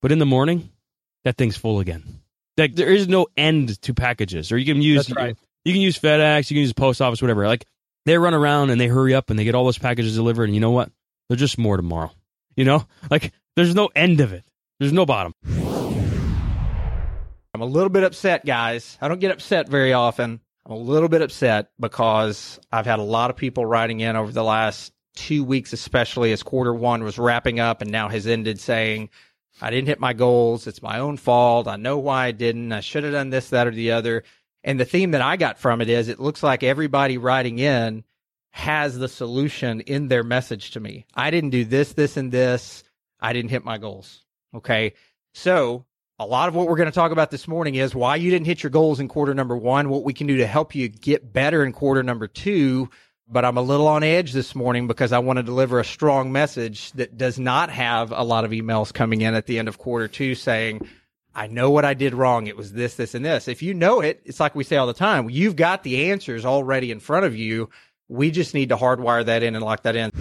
But 0.00 0.12
in 0.12 0.18
the 0.18 0.26
morning, 0.26 0.70
that 1.24 1.36
thing's 1.36 1.56
full 1.56 1.80
again. 1.80 2.20
Like 2.56 2.74
there 2.74 2.92
is 2.92 3.08
no 3.08 3.26
end 3.36 3.80
to 3.82 3.94
packages, 3.94 4.52
or 4.52 4.58
you 4.58 4.66
can 4.66 4.82
use 4.82 5.06
That's 5.06 5.16
right. 5.16 5.36
you 5.64 5.72
can 5.72 5.80
use 5.80 5.98
FedEx, 5.98 6.50
you 6.50 6.56
can 6.56 6.62
use 6.62 6.72
post 6.72 7.00
office, 7.00 7.22
whatever. 7.22 7.46
Like 7.46 7.66
they 8.04 8.18
run 8.18 8.34
around 8.34 8.70
and 8.70 8.80
they 8.80 8.88
hurry 8.88 9.14
up 9.14 9.30
and 9.30 9.38
they 9.38 9.44
get 9.44 9.54
all 9.54 9.64
those 9.64 9.78
packages 9.78 10.14
delivered, 10.14 10.44
and 10.44 10.54
you 10.54 10.60
know 10.60 10.70
what? 10.70 10.90
There's 11.28 11.40
just 11.40 11.58
more 11.58 11.76
tomorrow. 11.76 12.10
You 12.56 12.64
know, 12.64 12.86
like 13.10 13.32
there's 13.56 13.74
no 13.74 13.88
end 13.94 14.20
of 14.20 14.32
it. 14.32 14.44
There's 14.78 14.92
no 14.92 15.06
bottom. 15.06 15.32
I'm 17.54 17.60
a 17.60 17.66
little 17.66 17.90
bit 17.90 18.02
upset, 18.02 18.44
guys. 18.44 18.98
I 19.00 19.08
don't 19.08 19.20
get 19.20 19.30
upset 19.30 19.68
very 19.68 19.92
often. 19.92 20.40
I'm 20.64 20.72
a 20.72 20.76
little 20.76 21.08
bit 21.08 21.22
upset 21.22 21.70
because 21.80 22.60
I've 22.70 22.86
had 22.86 22.98
a 22.98 23.04
lot 23.04 23.30
of 23.30 23.36
people 23.36 23.66
writing 23.66 24.00
in 24.00 24.16
over 24.16 24.30
the 24.30 24.44
last 24.44 24.92
two 25.14 25.44
weeks, 25.44 25.72
especially 25.72 26.32
as 26.32 26.42
quarter 26.42 26.72
one 26.72 27.04
was 27.04 27.18
wrapping 27.18 27.60
up 27.60 27.82
and 27.82 27.90
now 27.90 28.08
has 28.08 28.26
ended 28.26 28.60
saying, 28.60 29.10
I 29.60 29.70
didn't 29.70 29.88
hit 29.88 30.00
my 30.00 30.12
goals. 30.12 30.66
It's 30.66 30.82
my 30.82 30.98
own 30.98 31.16
fault. 31.16 31.68
I 31.68 31.76
know 31.76 31.98
why 31.98 32.26
I 32.26 32.32
didn't. 32.32 32.72
I 32.72 32.80
should 32.80 33.04
have 33.04 33.12
done 33.12 33.30
this, 33.30 33.50
that, 33.50 33.66
or 33.66 33.72
the 33.72 33.92
other. 33.92 34.24
And 34.64 34.78
the 34.78 34.84
theme 34.84 35.10
that 35.10 35.20
I 35.20 35.36
got 35.36 35.58
from 35.58 35.80
it 35.80 35.88
is 35.88 36.08
it 36.08 36.20
looks 36.20 36.42
like 36.42 36.62
everybody 36.62 37.18
writing 37.18 37.58
in 37.58 38.04
has 38.50 38.98
the 38.98 39.08
solution 39.08 39.80
in 39.80 40.08
their 40.08 40.22
message 40.22 40.72
to 40.72 40.80
me. 40.80 41.06
I 41.14 41.30
didn't 41.30 41.50
do 41.50 41.64
this, 41.64 41.92
this, 41.94 42.16
and 42.16 42.30
this. 42.30 42.84
I 43.20 43.32
didn't 43.32 43.50
hit 43.50 43.64
my 43.64 43.78
goals. 43.78 44.24
Okay. 44.54 44.94
So 45.34 45.84
a 46.22 46.24
lot 46.24 46.48
of 46.48 46.54
what 46.54 46.68
we're 46.68 46.76
going 46.76 46.86
to 46.86 46.94
talk 46.94 47.10
about 47.10 47.32
this 47.32 47.48
morning 47.48 47.74
is 47.74 47.96
why 47.96 48.14
you 48.14 48.30
didn't 48.30 48.46
hit 48.46 48.62
your 48.62 48.70
goals 48.70 49.00
in 49.00 49.08
quarter 49.08 49.34
number 49.34 49.56
one, 49.56 49.88
what 49.88 50.04
we 50.04 50.12
can 50.12 50.28
do 50.28 50.36
to 50.36 50.46
help 50.46 50.74
you 50.74 50.88
get 50.88 51.32
better 51.32 51.64
in 51.64 51.72
quarter 51.72 52.02
number 52.02 52.28
two. 52.28 52.88
But 53.28 53.44
I'm 53.44 53.56
a 53.56 53.62
little 53.62 53.88
on 53.88 54.04
edge 54.04 54.32
this 54.32 54.54
morning 54.54 54.86
because 54.86 55.12
I 55.12 55.18
want 55.18 55.38
to 55.38 55.42
deliver 55.42 55.80
a 55.80 55.84
strong 55.84 56.30
message 56.30 56.92
that 56.92 57.18
does 57.18 57.40
not 57.40 57.70
have 57.70 58.12
a 58.12 58.22
lot 58.22 58.44
of 58.44 58.52
emails 58.52 58.92
coming 58.92 59.22
in 59.22 59.34
at 59.34 59.46
the 59.46 59.58
end 59.58 59.66
of 59.66 59.78
quarter 59.78 60.06
two 60.06 60.36
saying, 60.36 60.86
I 61.34 61.48
know 61.48 61.70
what 61.70 61.84
I 61.84 61.94
did 61.94 62.14
wrong. 62.14 62.46
It 62.46 62.56
was 62.56 62.72
this, 62.72 62.94
this, 62.94 63.14
and 63.14 63.24
this. 63.24 63.48
If 63.48 63.62
you 63.62 63.74
know 63.74 64.00
it, 64.00 64.20
it's 64.24 64.38
like 64.38 64.54
we 64.54 64.64
say 64.64 64.76
all 64.76 64.86
the 64.86 64.92
time. 64.92 65.28
You've 65.28 65.56
got 65.56 65.82
the 65.82 66.10
answers 66.10 66.44
already 66.44 66.92
in 66.92 67.00
front 67.00 67.26
of 67.26 67.34
you. 67.34 67.68
We 68.08 68.30
just 68.30 68.54
need 68.54 68.68
to 68.68 68.76
hardwire 68.76 69.24
that 69.24 69.42
in 69.42 69.56
and 69.56 69.64
lock 69.64 69.82
that 69.84 69.96
in 69.96 70.12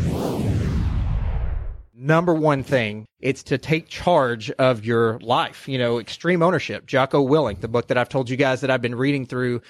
number 2.02 2.34
one 2.34 2.64
thing 2.64 3.06
it's 3.20 3.44
to 3.44 3.60
take 3.60 3.88
charge 3.88 4.50
of 4.52 4.84
your 4.84 5.20
life 5.20 5.68
you 5.68 5.78
know 5.78 6.00
extreme 6.00 6.42
ownership. 6.42 6.88
Jocko 6.88 7.26
willink 7.26 7.62
the 7.62 7.68
book 7.68 7.88
that 7.88 7.98
i've 7.98 8.10
told 8.10 8.30
you 8.30 8.36
guys 8.36 8.62
that 8.62 8.72
i've 8.72 8.82
been 8.82 8.96
reading 8.96 9.26
through 9.26 9.62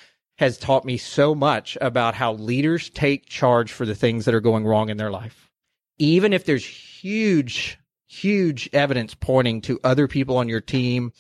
has 0.42 0.58
taught 0.58 0.86
me 0.86 0.98
so 0.98 1.36
much 1.36 1.78
about 1.82 2.16
how 2.16 2.34
leaders 2.34 2.90
take 2.90 3.28
charge 3.28 3.72
for 3.72 3.86
the 3.86 3.94
things 3.94 4.26
that 4.26 4.34
are 4.34 4.42
going 4.42 4.66
wrong 4.66 4.90
in 4.90 4.98
their 4.98 5.12
life. 5.12 5.52
Even 6.00 6.34
if 6.34 6.46
there's 6.46 6.66
huge 6.66 7.78
huge 8.08 8.68
evidence 8.74 9.14
pointing 9.14 9.62
to 9.62 9.80
other 9.84 10.08
people 10.08 10.38
on 10.38 10.50
your 10.50 10.60
team 10.60 11.14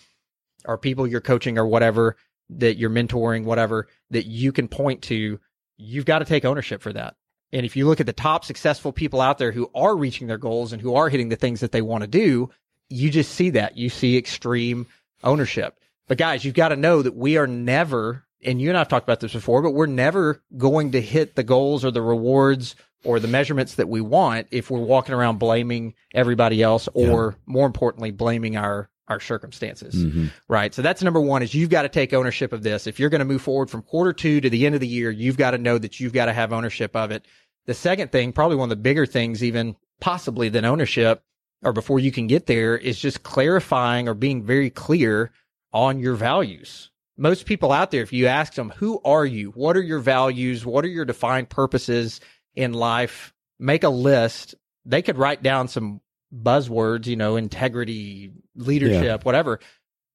or 0.65 0.77
people 0.77 1.07
you're 1.07 1.21
coaching 1.21 1.57
or 1.57 1.65
whatever 1.65 2.17
that 2.49 2.77
you're 2.77 2.89
mentoring 2.89 3.45
whatever 3.45 3.87
that 4.09 4.25
you 4.25 4.51
can 4.51 4.67
point 4.67 5.01
to 5.01 5.39
you've 5.77 6.03
got 6.03 6.19
to 6.19 6.25
take 6.25 6.43
ownership 6.43 6.81
for 6.81 6.91
that 6.91 7.15
and 7.53 7.65
if 7.65 7.75
you 7.75 7.85
look 7.85 7.99
at 7.99 8.05
the 8.05 8.13
top 8.13 8.45
successful 8.45 8.91
people 8.91 9.21
out 9.21 9.37
there 9.37 9.51
who 9.51 9.69
are 9.75 9.95
reaching 9.95 10.27
their 10.27 10.37
goals 10.37 10.71
and 10.71 10.81
who 10.81 10.95
are 10.95 11.09
hitting 11.09 11.29
the 11.29 11.35
things 11.35 11.59
that 11.59 11.71
they 11.71 11.81
want 11.81 12.01
to 12.01 12.07
do, 12.07 12.49
you 12.89 13.09
just 13.09 13.33
see 13.33 13.51
that. 13.51 13.77
You 13.77 13.89
see 13.89 14.17
extreme 14.17 14.87
ownership. 15.23 15.77
But 16.07 16.17
guys, 16.17 16.43
you've 16.43 16.55
got 16.55 16.69
to 16.69 16.75
know 16.75 17.01
that 17.01 17.15
we 17.15 17.37
are 17.37 17.47
never, 17.47 18.23
and 18.43 18.61
you 18.61 18.69
and 18.69 18.77
I've 18.77 18.87
talked 18.87 19.05
about 19.05 19.19
this 19.19 19.33
before, 19.33 19.61
but 19.61 19.71
we're 19.71 19.85
never 19.85 20.41
going 20.57 20.91
to 20.91 21.01
hit 21.01 21.35
the 21.35 21.43
goals 21.43 21.85
or 21.85 21.91
the 21.91 22.01
rewards 22.01 22.75
or 23.03 23.19
the 23.19 23.27
measurements 23.27 23.75
that 23.75 23.89
we 23.89 24.01
want 24.01 24.47
if 24.51 24.69
we're 24.69 24.79
walking 24.79 25.15
around 25.15 25.39
blaming 25.39 25.93
everybody 26.13 26.61
else 26.61 26.87
or 26.93 27.35
more 27.45 27.65
importantly, 27.65 28.11
blaming 28.11 28.57
our 28.57 28.89
our 29.07 29.19
circumstances. 29.19 29.93
Mm-hmm. 29.93 30.27
Right. 30.47 30.73
So 30.73 30.81
that's 30.81 31.03
number 31.03 31.19
one 31.19 31.43
is 31.43 31.53
you've 31.53 31.69
got 31.69 31.81
to 31.81 31.89
take 31.89 32.13
ownership 32.13 32.53
of 32.53 32.63
this. 32.63 32.87
If 32.87 32.99
you're 32.99 33.09
going 33.09 33.19
to 33.19 33.25
move 33.25 33.41
forward 33.41 33.69
from 33.69 33.81
quarter 33.81 34.13
two 34.13 34.39
to 34.39 34.49
the 34.49 34.65
end 34.65 34.73
of 34.73 34.81
the 34.81 34.87
year, 34.87 35.11
you've 35.11 35.37
got 35.37 35.51
to 35.51 35.57
know 35.57 35.77
that 35.77 35.99
you've 35.99 36.13
got 36.13 36.25
to 36.25 36.33
have 36.33 36.53
ownership 36.53 36.95
of 36.95 37.11
it. 37.11 37.25
The 37.67 37.73
second 37.73 38.11
thing, 38.11 38.33
probably 38.33 38.57
one 38.57 38.71
of 38.71 38.77
the 38.77 38.81
bigger 38.81 39.05
things, 39.05 39.43
even 39.43 39.75
possibly 39.99 40.49
than 40.49 40.65
ownership 40.65 41.23
or 41.63 41.73
before 41.73 41.99
you 41.99 42.11
can 42.11 42.27
get 42.27 42.47
there 42.47 42.75
is 42.77 42.99
just 42.99 43.23
clarifying 43.23 44.07
or 44.07 44.13
being 44.13 44.43
very 44.43 44.69
clear 44.69 45.31
on 45.71 45.99
your 45.99 46.15
values. 46.15 46.89
Most 47.17 47.45
people 47.45 47.71
out 47.71 47.91
there, 47.91 48.01
if 48.01 48.13
you 48.13 48.27
ask 48.27 48.53
them, 48.55 48.73
who 48.77 48.99
are 49.05 49.25
you? 49.25 49.51
What 49.51 49.77
are 49.77 49.81
your 49.81 49.99
values? 49.99 50.65
What 50.65 50.83
are 50.85 50.89
your 50.89 51.05
defined 51.05 51.49
purposes 51.49 52.19
in 52.55 52.73
life? 52.73 53.33
Make 53.59 53.83
a 53.83 53.89
list. 53.89 54.55
They 54.85 55.03
could 55.03 55.17
write 55.17 55.43
down 55.43 55.67
some 55.67 56.01
buzzwords, 56.33 57.05
you 57.05 57.15
know, 57.15 57.35
integrity, 57.35 58.31
leadership, 58.55 59.23
whatever. 59.23 59.59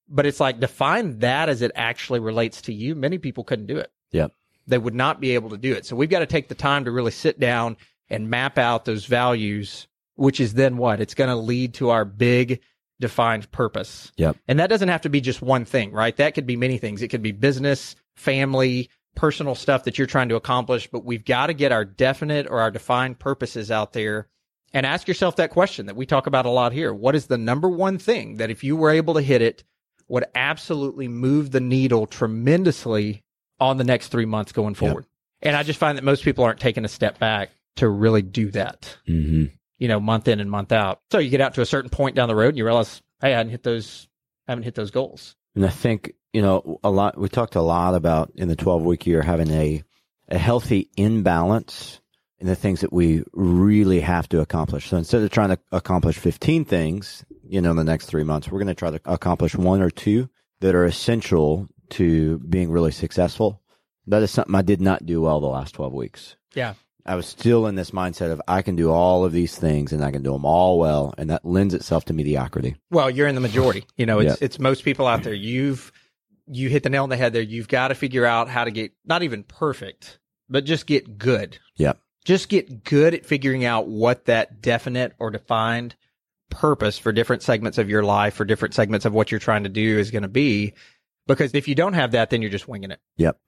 But 0.08 0.26
it's 0.26 0.40
like 0.40 0.58
define 0.58 1.20
that 1.20 1.48
as 1.48 1.62
it 1.62 1.72
actually 1.74 2.20
relates 2.20 2.62
to 2.62 2.72
you. 2.72 2.94
Many 2.94 3.18
people 3.18 3.44
couldn't 3.44 3.66
do 3.66 3.78
it. 3.78 3.90
Yep. 4.10 4.32
They 4.66 4.78
would 4.78 4.94
not 4.94 5.20
be 5.20 5.32
able 5.32 5.50
to 5.50 5.58
do 5.58 5.72
it. 5.72 5.86
So 5.86 5.96
we've 5.96 6.10
got 6.10 6.20
to 6.20 6.26
take 6.26 6.48
the 6.48 6.54
time 6.54 6.84
to 6.84 6.90
really 6.90 7.12
sit 7.12 7.38
down 7.38 7.76
and 8.08 8.30
map 8.30 8.58
out 8.58 8.84
those 8.84 9.06
values, 9.06 9.86
which 10.14 10.40
is 10.40 10.54
then 10.54 10.76
what? 10.76 11.00
It's 11.00 11.14
going 11.14 11.30
to 11.30 11.36
lead 11.36 11.74
to 11.74 11.90
our 11.90 12.04
big 12.04 12.60
defined 13.00 13.50
purpose. 13.52 14.12
Yep. 14.16 14.36
And 14.48 14.58
that 14.58 14.70
doesn't 14.70 14.88
have 14.88 15.02
to 15.02 15.08
be 15.08 15.20
just 15.20 15.42
one 15.42 15.64
thing, 15.64 15.92
right? 15.92 16.16
That 16.16 16.34
could 16.34 16.46
be 16.46 16.56
many 16.56 16.78
things. 16.78 17.02
It 17.02 17.08
could 17.08 17.22
be 17.22 17.32
business, 17.32 17.94
family, 18.14 18.88
personal 19.14 19.54
stuff 19.54 19.84
that 19.84 19.98
you're 19.98 20.06
trying 20.06 20.28
to 20.28 20.36
accomplish, 20.36 20.88
but 20.88 21.04
we've 21.04 21.24
got 21.24 21.46
to 21.48 21.54
get 21.54 21.72
our 21.72 21.84
definite 21.84 22.46
or 22.48 22.60
our 22.60 22.70
defined 22.70 23.18
purposes 23.18 23.70
out 23.70 23.92
there 23.92 24.28
and 24.72 24.86
ask 24.86 25.08
yourself 25.08 25.36
that 25.36 25.50
question 25.50 25.86
that 25.86 25.96
we 25.96 26.06
talk 26.06 26.26
about 26.26 26.46
a 26.46 26.50
lot 26.50 26.72
here. 26.72 26.92
What 26.92 27.14
is 27.14 27.26
the 27.26 27.38
number 27.38 27.68
one 27.68 27.98
thing 27.98 28.36
that 28.36 28.50
if 28.50 28.62
you 28.62 28.76
were 28.76 28.90
able 28.90 29.14
to 29.14 29.22
hit 29.22 29.42
it 29.42 29.64
would 30.08 30.24
absolutely 30.34 31.08
move 31.08 31.50
the 31.50 31.60
needle 31.60 32.06
tremendously 32.06 33.24
on 33.60 33.76
the 33.76 33.84
next 33.84 34.08
three 34.08 34.26
months 34.26 34.52
going 34.52 34.74
forward? 34.74 35.06
And 35.42 35.54
I 35.56 35.62
just 35.62 35.78
find 35.78 35.98
that 35.98 36.04
most 36.04 36.24
people 36.24 36.44
aren't 36.44 36.60
taking 36.60 36.84
a 36.84 36.88
step 36.88 37.18
back 37.18 37.50
to 37.76 37.88
really 37.88 38.22
do 38.22 38.50
that, 38.52 38.96
Mm-hmm. 39.08 39.54
you 39.78 39.88
know, 39.88 40.00
month 40.00 40.28
in 40.28 40.40
and 40.40 40.50
month 40.50 40.72
out. 40.72 41.00
So 41.10 41.18
you 41.18 41.28
get 41.30 41.40
out 41.40 41.54
to 41.54 41.60
a 41.60 41.66
certain 41.66 41.90
point 41.90 42.16
down 42.16 42.28
the 42.28 42.34
road 42.34 42.48
and 42.48 42.58
you 42.58 42.64
realize, 42.64 43.02
hey, 43.20 43.34
I 43.34 43.36
hadn't 43.36 43.50
hit 43.50 43.62
those, 43.62 44.08
I 44.48 44.52
haven't 44.52 44.64
hit 44.64 44.74
those 44.74 44.90
goals. 44.90 45.36
And 45.54 45.64
I 45.64 45.68
think, 45.70 46.12
you 46.32 46.40
know, 46.42 46.80
a 46.82 46.90
lot, 46.90 47.18
we 47.18 47.28
talked 47.28 47.54
a 47.54 47.62
lot 47.62 47.94
about 47.94 48.32
in 48.34 48.48
the 48.48 48.56
12 48.56 48.82
week 48.82 49.06
year 49.06 49.22
having 49.22 49.50
a, 49.50 49.82
a 50.28 50.38
healthy 50.38 50.90
imbalance 50.96 52.00
in 52.38 52.46
the 52.46 52.56
things 52.56 52.80
that 52.82 52.92
we 52.92 53.22
really 53.32 54.00
have 54.00 54.28
to 54.30 54.40
accomplish. 54.40 54.88
So 54.88 54.96
instead 54.96 55.22
of 55.22 55.30
trying 55.30 55.50
to 55.50 55.58
accomplish 55.72 56.18
15 56.18 56.64
things, 56.66 57.24
you 57.42 57.60
know, 57.60 57.70
in 57.70 57.76
the 57.76 57.84
next 57.84 58.06
three 58.06 58.24
months, 58.24 58.50
we're 58.50 58.58
going 58.58 58.66
to 58.68 58.74
try 58.74 58.90
to 58.90 59.00
accomplish 59.06 59.54
one 59.54 59.80
or 59.80 59.90
two 59.90 60.28
that 60.60 60.74
are 60.74 60.84
essential 60.84 61.68
to 61.90 62.38
being 62.38 62.70
really 62.70 62.92
successful. 62.92 63.60
That 64.06 64.22
is 64.22 64.30
something 64.30 64.54
I 64.54 64.62
did 64.62 64.80
not 64.80 65.04
do 65.06 65.22
well 65.22 65.40
the 65.40 65.46
last 65.46 65.72
12 65.74 65.92
weeks. 65.92 66.36
Yeah. 66.54 66.74
I 67.04 67.14
was 67.14 67.26
still 67.26 67.66
in 67.66 67.76
this 67.76 67.92
mindset 67.92 68.32
of 68.32 68.42
I 68.48 68.62
can 68.62 68.74
do 68.74 68.90
all 68.90 69.24
of 69.24 69.32
these 69.32 69.56
things 69.56 69.92
and 69.92 70.04
I 70.04 70.10
can 70.10 70.22
do 70.22 70.32
them 70.32 70.44
all 70.44 70.78
well. 70.78 71.14
And 71.16 71.30
that 71.30 71.44
lends 71.44 71.72
itself 71.74 72.04
to 72.06 72.12
mediocrity. 72.12 72.76
Well, 72.90 73.08
you're 73.10 73.28
in 73.28 73.36
the 73.36 73.40
majority. 73.40 73.84
You 73.96 74.06
know, 74.06 74.18
it's 74.18 74.40
Yeah. 74.40 74.44
it's 74.44 74.58
most 74.58 74.84
people 74.84 75.06
out 75.06 75.22
there. 75.22 75.34
You've 75.34 75.92
you 76.48 76.68
hit 76.68 76.82
the 76.84 76.90
nail 76.90 77.02
on 77.04 77.08
the 77.08 77.16
head 77.16 77.32
there. 77.32 77.42
You've 77.42 77.68
got 77.68 77.88
to 77.88 77.94
figure 77.94 78.24
out 78.24 78.48
how 78.48 78.64
to 78.64 78.70
get 78.70 78.92
not 79.04 79.22
even 79.22 79.42
perfect, 79.44 80.18
but 80.48 80.64
just 80.64 80.86
get 80.86 81.18
good. 81.18 81.58
Yeah. 81.76 81.94
Just 82.24 82.48
get 82.48 82.82
good 82.84 83.14
at 83.14 83.26
figuring 83.26 83.64
out 83.64 83.86
what 83.88 84.24
that 84.26 84.60
definite 84.60 85.14
or 85.18 85.30
defined 85.30 85.94
purpose 86.50 86.98
for 86.98 87.12
different 87.12 87.42
segments 87.42 87.78
of 87.78 87.88
your 87.88 88.02
life, 88.02 88.34
for 88.34 88.44
different 88.44 88.74
segments 88.74 89.04
of 89.04 89.12
what 89.12 89.30
you're 89.30 89.40
trying 89.40 89.62
to 89.64 89.68
do 89.68 89.98
is 89.98 90.10
going 90.10 90.22
to 90.22 90.28
be. 90.28 90.74
Because 91.26 91.54
if 91.54 91.68
you 91.68 91.74
don't 91.74 91.94
have 91.94 92.12
that, 92.12 92.30
then 92.30 92.42
you're 92.42 92.50
just 92.50 92.68
winging 92.68 92.90
it. 92.90 93.00
Yep. 93.16 93.38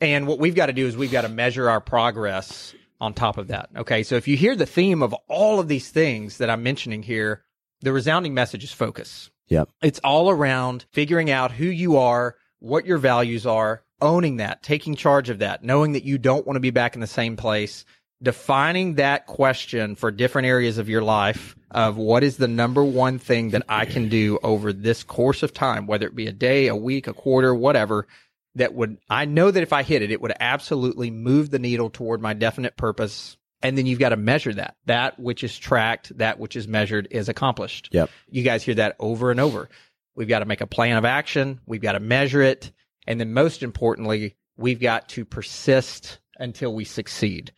And 0.00 0.26
what 0.26 0.38
we've 0.38 0.54
got 0.54 0.66
to 0.66 0.72
do 0.72 0.86
is 0.86 0.96
we've 0.96 1.12
got 1.12 1.22
to 1.22 1.28
measure 1.28 1.68
our 1.68 1.80
progress 1.80 2.74
on 3.00 3.14
top 3.14 3.38
of 3.38 3.48
that. 3.48 3.70
Okay. 3.76 4.02
So 4.02 4.16
if 4.16 4.28
you 4.28 4.36
hear 4.36 4.56
the 4.56 4.66
theme 4.66 5.02
of 5.02 5.14
all 5.28 5.60
of 5.60 5.68
these 5.68 5.90
things 5.90 6.38
that 6.38 6.50
I'm 6.50 6.62
mentioning 6.62 7.02
here, 7.02 7.42
the 7.80 7.92
resounding 7.92 8.34
message 8.34 8.64
is 8.64 8.72
focus. 8.72 9.30
Yep. 9.48 9.70
It's 9.82 10.00
all 10.04 10.30
around 10.30 10.84
figuring 10.92 11.30
out 11.30 11.52
who 11.52 11.66
you 11.66 11.96
are, 11.96 12.36
what 12.58 12.86
your 12.86 12.98
values 12.98 13.46
are, 13.46 13.82
owning 14.00 14.36
that, 14.36 14.62
taking 14.62 14.94
charge 14.94 15.30
of 15.30 15.38
that, 15.38 15.64
knowing 15.64 15.92
that 15.92 16.04
you 16.04 16.18
don't 16.18 16.46
want 16.46 16.56
to 16.56 16.60
be 16.60 16.70
back 16.70 16.94
in 16.94 17.00
the 17.00 17.06
same 17.06 17.36
place, 17.36 17.84
defining 18.22 18.94
that 18.94 19.26
question 19.26 19.94
for 19.94 20.10
different 20.10 20.46
areas 20.46 20.78
of 20.78 20.88
your 20.88 21.02
life 21.02 21.54
of 21.70 21.96
what 21.96 22.24
is 22.24 22.36
the 22.36 22.48
number 22.48 22.82
one 22.82 23.18
thing 23.18 23.50
that 23.50 23.62
I 23.68 23.84
can 23.84 24.08
do 24.08 24.38
over 24.42 24.72
this 24.72 25.04
course 25.04 25.42
of 25.42 25.52
time, 25.52 25.86
whether 25.86 26.06
it 26.06 26.16
be 26.16 26.26
a 26.26 26.32
day, 26.32 26.66
a 26.66 26.76
week, 26.76 27.06
a 27.06 27.12
quarter, 27.12 27.54
whatever, 27.54 28.06
that 28.54 28.74
would, 28.74 28.98
I 29.08 29.24
know 29.24 29.50
that 29.50 29.62
if 29.62 29.72
I 29.72 29.82
hit 29.82 30.02
it, 30.02 30.10
it 30.10 30.20
would 30.20 30.32
absolutely 30.40 31.10
move 31.10 31.50
the 31.50 31.58
needle 31.58 31.90
toward 31.90 32.20
my 32.20 32.34
definite 32.34 32.76
purpose. 32.76 33.36
And 33.62 33.76
then 33.76 33.86
you've 33.86 33.98
got 33.98 34.08
to 34.10 34.16
measure 34.16 34.54
that. 34.54 34.76
That 34.86 35.18
which 35.20 35.44
is 35.44 35.56
tracked, 35.56 36.16
that 36.18 36.38
which 36.38 36.56
is 36.56 36.66
measured 36.66 37.08
is 37.10 37.28
accomplished. 37.28 37.90
Yep. 37.92 38.10
You 38.28 38.42
guys 38.42 38.62
hear 38.62 38.76
that 38.76 38.96
over 38.98 39.30
and 39.30 39.38
over. 39.38 39.68
We've 40.16 40.28
got 40.28 40.40
to 40.40 40.46
make 40.46 40.60
a 40.60 40.66
plan 40.66 40.96
of 40.96 41.04
action. 41.04 41.60
We've 41.66 41.80
got 41.80 41.92
to 41.92 42.00
measure 42.00 42.42
it. 42.42 42.72
And 43.06 43.20
then 43.20 43.32
most 43.32 43.62
importantly, 43.62 44.36
we've 44.56 44.80
got 44.80 45.08
to 45.10 45.24
persist 45.24 46.18
until 46.38 46.74
we 46.74 46.84
succeed. 46.84 47.52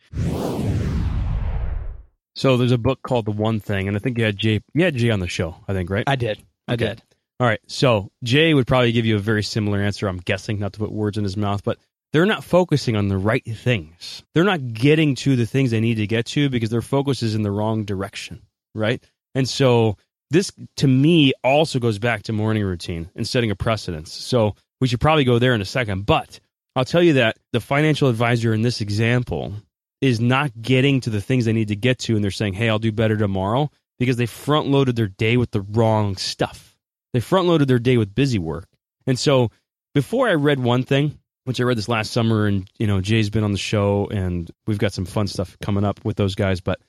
So 2.35 2.57
there's 2.57 2.71
a 2.71 2.77
book 2.77 3.01
called 3.03 3.25
The 3.25 3.31
One 3.31 3.59
Thing, 3.59 3.87
and 3.87 3.97
I 3.97 3.99
think 3.99 4.17
you 4.17 4.23
had 4.23 4.37
Jay, 4.37 4.61
you 4.73 4.83
had 4.83 4.95
Jay 4.95 5.09
on 5.09 5.19
the 5.19 5.27
show, 5.27 5.55
I 5.67 5.73
think, 5.73 5.89
right? 5.89 6.03
I 6.07 6.15
did. 6.15 6.41
I 6.67 6.73
Okay. 6.73 6.85
did. 6.87 7.01
All 7.39 7.47
right. 7.47 7.59
So 7.67 8.09
Jay 8.23 8.53
would 8.53 8.67
probably 8.67 8.91
give 8.91 9.05
you 9.05 9.15
a 9.15 9.19
very 9.19 9.43
similar 9.43 9.79
answer. 9.81 10.07
I'm 10.07 10.17
guessing, 10.17 10.59
not 10.59 10.73
to 10.73 10.79
put 10.79 10.91
words 10.91 11.17
in 11.17 11.23
his 11.23 11.35
mouth, 11.35 11.63
but 11.63 11.77
they're 12.13 12.25
not 12.25 12.43
focusing 12.43 12.95
on 12.95 13.07
the 13.09 13.17
right 13.17 13.43
things. 13.43 14.23
They're 14.33 14.43
not 14.43 14.73
getting 14.73 15.15
to 15.15 15.35
the 15.35 15.45
things 15.45 15.71
they 15.71 15.79
need 15.79 15.95
to 15.95 16.07
get 16.07 16.25
to 16.27 16.49
because 16.49 16.69
their 16.69 16.81
focus 16.81 17.23
is 17.23 17.35
in 17.35 17.41
the 17.41 17.51
wrong 17.51 17.83
direction. 17.83 18.41
Right. 18.75 19.03
And 19.35 19.47
so 19.49 19.97
this, 20.29 20.51
to 20.77 20.87
me, 20.87 21.33
also 21.43 21.79
goes 21.79 21.99
back 21.99 22.23
to 22.23 22.33
morning 22.33 22.63
routine 22.63 23.09
and 23.15 23.27
setting 23.27 23.51
a 23.51 23.55
precedence. 23.55 24.11
So 24.13 24.55
we 24.79 24.87
should 24.87 25.01
probably 25.01 25.23
go 25.25 25.39
there 25.39 25.53
in 25.53 25.61
a 25.61 25.65
second. 25.65 26.05
But 26.05 26.39
I'll 26.75 26.85
tell 26.85 27.03
you 27.03 27.13
that 27.13 27.37
the 27.51 27.59
financial 27.59 28.07
advisor 28.07 28.53
in 28.53 28.61
this 28.61 28.81
example 28.81 29.53
is 29.99 30.19
not 30.19 30.61
getting 30.61 31.01
to 31.01 31.09
the 31.09 31.21
things 31.21 31.45
they 31.45 31.53
need 31.53 31.67
to 31.67 31.75
get 31.75 31.99
to. 31.99 32.15
And 32.15 32.23
they're 32.23 32.31
saying, 32.31 32.53
hey, 32.53 32.69
I'll 32.69 32.79
do 32.79 32.91
better 32.91 33.17
tomorrow 33.17 33.69
because 33.99 34.17
they 34.17 34.25
front 34.25 34.67
loaded 34.67 34.95
their 34.95 35.07
day 35.07 35.37
with 35.37 35.51
the 35.51 35.61
wrong 35.61 36.15
stuff. 36.15 36.75
They 37.13 37.19
front 37.19 37.47
loaded 37.47 37.67
their 37.67 37.79
day 37.79 37.97
with 37.97 38.15
busy 38.15 38.39
work. 38.39 38.67
And 39.05 39.19
so 39.19 39.51
before 39.93 40.27
I 40.27 40.33
read 40.33 40.59
one 40.59 40.83
thing, 40.83 41.19
which 41.43 41.59
I 41.59 41.63
read 41.63 41.77
this 41.77 41.89
last 41.89 42.11
summer, 42.11 42.47
and 42.47 42.69
you 42.79 42.87
know, 42.87 43.01
Jay's 43.01 43.29
been 43.29 43.43
on 43.43 43.51
the 43.51 43.57
show 43.57 44.07
and 44.07 44.49
we've 44.65 44.77
got 44.77 44.93
some 44.93 45.05
fun 45.05 45.27
stuff 45.27 45.57
coming 45.61 45.83
up 45.83 46.03
with 46.05 46.17
those 46.17 46.35
guys, 46.35 46.61
but 46.61 46.79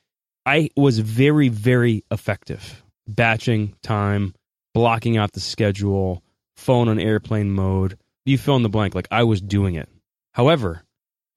I 0.47 0.71
was 0.77 0.99
very, 0.99 1.49
very 1.49 2.05
effective. 2.11 2.83
Batching 3.09 3.75
time, 3.83 4.35
blocking 4.75 5.17
out 5.17 5.33
the 5.33 5.41
schedule, 5.41 6.23
phone 6.57 6.89
on 6.89 6.99
airplane 6.99 7.51
mode. 7.51 7.99
You 8.25 8.39
fill 8.39 8.57
in 8.57 8.63
the 8.63 8.69
blank, 8.69 8.95
like 8.95 9.09
I 9.11 9.25
was 9.25 9.41
doing 9.41 9.75
it. 9.75 9.89
However, 10.33 10.83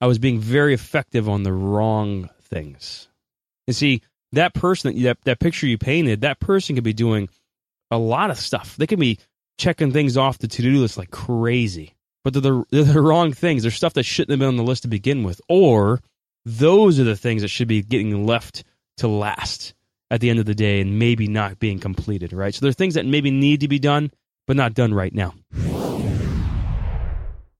I 0.00 0.06
was 0.06 0.18
being 0.18 0.38
very 0.38 0.74
effective 0.74 1.28
on 1.28 1.42
the 1.42 1.52
wrong 1.52 2.30
things. 2.42 3.08
And 3.66 3.74
see, 3.74 4.02
that 4.32 4.54
person 4.54 5.02
that, 5.02 5.18
that 5.24 5.40
picture 5.40 5.66
you 5.66 5.78
painted, 5.78 6.20
that 6.20 6.40
person 6.40 6.74
could 6.74 6.84
be 6.84 6.92
doing 6.92 7.28
a 7.90 7.98
lot 7.98 8.30
of 8.30 8.38
stuff. 8.38 8.76
They 8.76 8.86
could 8.86 9.00
be 9.00 9.18
checking 9.58 9.92
things 9.92 10.16
off 10.16 10.38
the 10.38 10.48
to 10.48 10.62
do 10.62 10.80
list 10.80 10.98
like 10.98 11.10
crazy, 11.10 11.94
but 12.24 12.32
they're 12.34 12.42
the, 12.42 12.64
they're 12.70 12.84
the 12.84 13.00
wrong 13.00 13.32
things. 13.32 13.62
They're 13.62 13.70
stuff 13.70 13.94
that 13.94 14.04
shouldn't 14.04 14.30
have 14.30 14.38
been 14.38 14.48
on 14.48 14.56
the 14.56 14.62
list 14.62 14.82
to 14.82 14.88
begin 14.88 15.22
with, 15.22 15.40
or 15.48 16.00
those 16.44 17.00
are 17.00 17.04
the 17.04 17.16
things 17.16 17.42
that 17.42 17.48
should 17.48 17.68
be 17.68 17.82
getting 17.82 18.26
left 18.26 18.64
to 18.98 19.08
last 19.08 19.74
at 20.10 20.20
the 20.20 20.30
end 20.30 20.38
of 20.38 20.46
the 20.46 20.54
day 20.54 20.80
and 20.80 20.98
maybe 20.98 21.26
not 21.26 21.58
being 21.58 21.78
completed, 21.78 22.32
right? 22.32 22.54
So 22.54 22.60
there 22.60 22.70
are 22.70 22.74
things 22.74 22.94
that 22.94 23.06
maybe 23.06 23.30
need 23.30 23.60
to 23.60 23.68
be 23.68 23.78
done, 23.78 24.12
but 24.46 24.56
not 24.56 24.74
done 24.74 24.94
right 24.94 25.12
now. 25.12 25.34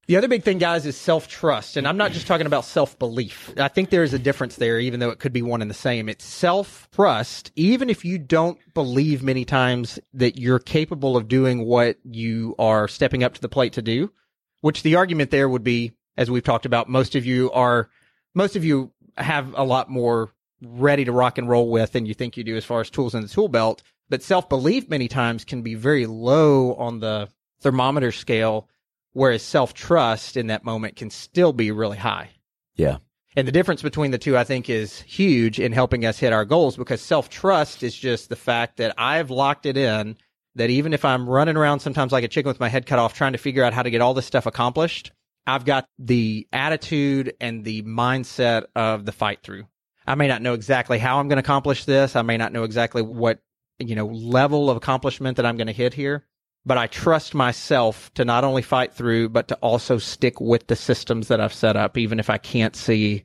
The 0.07 0.17
other 0.17 0.29
big 0.29 0.45
thing, 0.45 0.59
guys, 0.59 0.87
is 0.87 0.97
self 0.97 1.27
trust. 1.27 1.77
And 1.77 1.87
I'm 1.87 1.97
not 1.97 2.13
just 2.13 2.29
talking 2.29 2.47
about 2.47 2.65
self 2.65 2.97
belief. 2.99 3.53
I 3.57 3.67
think 3.69 3.91
there 3.91 4.05
is 4.05 4.15
a 4.15 4.19
difference 4.19 4.57
there, 4.57 4.79
even 4.79 5.01
though 5.01 5.11
it 5.11 5.19
could 5.19 5.33
be 5.33 5.43
one 5.43 5.63
and 5.63 5.71
the 5.71 5.75
same. 5.75 6.09
It's 6.09 6.25
self 6.25 6.89
trust, 6.93 7.51
even 7.57 7.91
if 7.91 8.05
you 8.05 8.19
don't 8.19 8.59
believe 8.73 9.23
many 9.23 9.45
times 9.45 9.99
that 10.15 10.39
you're 10.39 10.61
capable 10.61 11.17
of 11.17 11.27
doing 11.27 11.67
what 11.67 11.99
you 12.05 12.55
are 12.59 12.87
stepping 12.87 13.25
up 13.25 13.35
to 13.35 13.41
the 13.41 13.49
plate 13.49 13.73
to 13.75 13.83
do, 13.83 14.13
which 14.61 14.85
the 14.85 14.95
argument 14.95 15.33
there 15.33 15.49
would 15.49 15.65
be, 15.65 15.93
as 16.17 16.31
we've 16.31 16.45
talked 16.45 16.67
about, 16.67 16.89
most 16.89 17.17
of 17.17 17.27
you 17.27 17.51
are, 17.51 17.91
most 18.33 18.55
of 18.55 18.65
you 18.65 18.93
have 19.17 19.55
a 19.57 19.65
lot 19.65 19.91
more 19.91 20.33
ready 20.63 21.05
to 21.05 21.13
rock 21.13 21.37
and 21.37 21.49
roll 21.49 21.69
with 21.69 21.93
than 21.93 22.07
you 22.07 22.15
think 22.15 22.37
you 22.37 22.45
do 22.45 22.57
as 22.57 22.65
far 22.65 22.81
as 22.81 22.91
tools 22.91 23.15
in 23.15 23.23
the 23.23 23.29
tool 23.29 23.49
belt. 23.49 23.83
But 24.09 24.23
self 24.23 24.49
belief 24.49 24.89
many 24.89 25.09
times 25.09 25.45
can 25.45 25.63
be 25.63 25.75
very 25.75 26.07
low 26.07 26.75
on 26.75 27.01
the 27.01 27.29
thermometer 27.61 28.13
scale 28.13 28.69
whereas 29.17 29.43
self 29.43 29.73
trust 29.73 30.37
in 30.37 30.49
that 30.49 30.63
moment 30.63 30.95
can 30.95 31.09
still 31.09 31.55
be 31.55 31.71
really 31.71 31.97
high. 31.97 32.29
Yeah. 32.75 32.99
And 33.35 33.49
the 33.49 33.53
difference 33.53 33.81
between 33.81 34.11
the 34.11 34.19
two, 34.19 34.37
I 34.37 34.45
think, 34.45 34.69
is 34.69 35.01
huge 35.01 35.59
in 35.59 35.73
helping 35.73 36.05
us 36.05 36.19
hit 36.19 36.35
our 36.35 36.45
goals 36.45 36.77
because 36.77 37.01
self 37.01 37.31
trust 37.31 37.83
is 37.83 37.97
just 37.97 38.29
the 38.29 38.37
fact 38.37 38.77
that 38.77 38.95
I've 38.99 39.31
locked 39.31 39.65
it 39.65 39.79
in 39.79 40.19
that 40.55 40.69
even 40.69 40.93
if 40.93 41.03
I'm 41.03 41.29
running 41.29 41.57
around 41.57 41.81
sometimes 41.81 42.13
like 42.13 42.25
a 42.25 42.29
chicken 42.29 42.49
with 42.49 42.61
my 42.61 42.69
head 42.69 42.85
cut 42.85 42.99
off 42.99 43.15
trying 43.15 43.33
to 43.33 43.39
figure 43.39 43.65
out 43.65 43.73
how 43.73 43.83
to 43.83 43.91
get 43.91 44.03
all 44.03 44.13
this 44.13 44.27
stuff 44.27 44.45
accomplished, 44.45 45.13
I've 45.47 45.65
got 45.65 45.89
the 45.99 46.47
attitude 46.53 47.35
and 47.41 47.65
the 47.65 47.83
mindset 47.83 48.65
of 48.75 49.07
the 49.07 49.13
fight 49.13 49.43
through. 49.43 49.65
I 50.07 50.15
may 50.15 50.29
not 50.29 50.43
know 50.43 50.53
exactly 50.53 50.99
how 50.99 51.21
I'm 51.21 51.29
going 51.29 51.37
to 51.37 51.45
accomplish 51.45 51.87
this. 51.87 52.17
I 52.17 52.23
may 52.23 52.37
not 52.37 52.53
know 52.53 52.65
exactly 52.65 53.01
what, 53.01 53.39
you 53.79 53.97
know, 53.97 54.07
level 54.07 54.69
of 54.69 54.77
accomplishment 54.77 55.39
that 55.39 55.47
I'm 55.47 55.57
going 55.57 55.69
to 55.69 55.73
hit 55.73 55.95
here 55.95 56.27
but 56.67 56.77
I 56.77 56.89
trust 56.89 57.33
myself 57.33 58.13
to 58.15 58.25
not 58.25 58.43
only 58.43 58.61
fight 58.61 58.93
through, 58.93 59.29
but 59.29 59.47
to 59.49 59.55
also 59.57 59.99
stick 59.99 60.41
with 60.41 60.67
the 60.67 60.75
systems 60.75 61.29
that 61.29 61.41
I've 61.41 61.55
set 61.55 61.77
up, 61.77 61.97
even 61.97 62.19
if 62.19 62.29
I 62.29 62.39
can't 62.39 62.75
see 62.75 63.25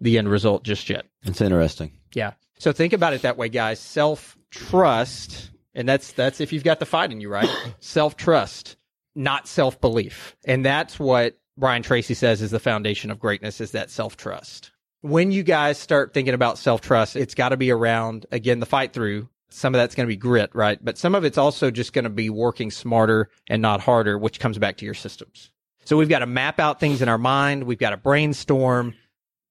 the 0.00 0.18
end 0.18 0.28
result 0.28 0.64
just 0.64 0.90
yet. 0.90 1.06
It's 1.24 1.40
interesting. 1.40 1.92
Yeah. 2.14 2.32
So 2.58 2.72
think 2.72 2.92
about 2.92 3.14
it 3.14 3.22
that 3.22 3.38
way, 3.38 3.48
guys. 3.48 3.80
Self 3.80 4.36
trust, 4.50 5.50
and 5.74 5.88
that's 5.88 6.12
that's 6.12 6.40
if 6.40 6.52
you've 6.52 6.62
got 6.62 6.78
the 6.78 6.86
fight 6.86 7.10
in 7.10 7.20
you, 7.20 7.30
right? 7.30 7.48
self 7.80 8.16
trust, 8.16 8.76
not 9.14 9.48
self 9.48 9.80
belief, 9.80 10.36
and 10.44 10.64
that's 10.64 11.00
what 11.00 11.38
Brian 11.56 11.82
Tracy 11.82 12.14
says 12.14 12.42
is 12.42 12.50
the 12.50 12.60
foundation 12.60 13.10
of 13.10 13.18
greatness 13.18 13.60
is 13.60 13.72
that 13.72 13.90
self 13.90 14.16
trust. 14.16 14.72
When 15.00 15.32
you 15.32 15.42
guys 15.42 15.78
start 15.78 16.14
thinking 16.14 16.34
about 16.34 16.58
self 16.58 16.82
trust, 16.82 17.16
it's 17.16 17.34
got 17.34 17.48
to 17.48 17.56
be 17.56 17.70
around 17.70 18.26
again 18.30 18.60
the 18.60 18.66
fight 18.66 18.92
through, 18.92 19.28
some 19.50 19.74
of 19.74 19.78
that's 19.78 19.94
going 19.94 20.06
to 20.06 20.12
be 20.12 20.16
grit, 20.16 20.50
right? 20.54 20.78
But 20.82 20.98
some 20.98 21.14
of 21.14 21.24
it's 21.24 21.38
also 21.38 21.70
just 21.70 21.92
going 21.92 22.04
to 22.04 22.10
be 22.10 22.30
working 22.30 22.70
smarter 22.70 23.30
and 23.48 23.62
not 23.62 23.80
harder, 23.80 24.18
which 24.18 24.40
comes 24.40 24.58
back 24.58 24.76
to 24.78 24.84
your 24.84 24.94
systems. 24.94 25.50
So 25.84 25.96
we've 25.96 26.08
got 26.08 26.20
to 26.20 26.26
map 26.26 26.58
out 26.58 26.80
things 26.80 27.02
in 27.02 27.08
our 27.08 27.18
mind. 27.18 27.64
We've 27.64 27.78
got 27.78 27.90
to 27.90 27.96
brainstorm. 27.96 28.94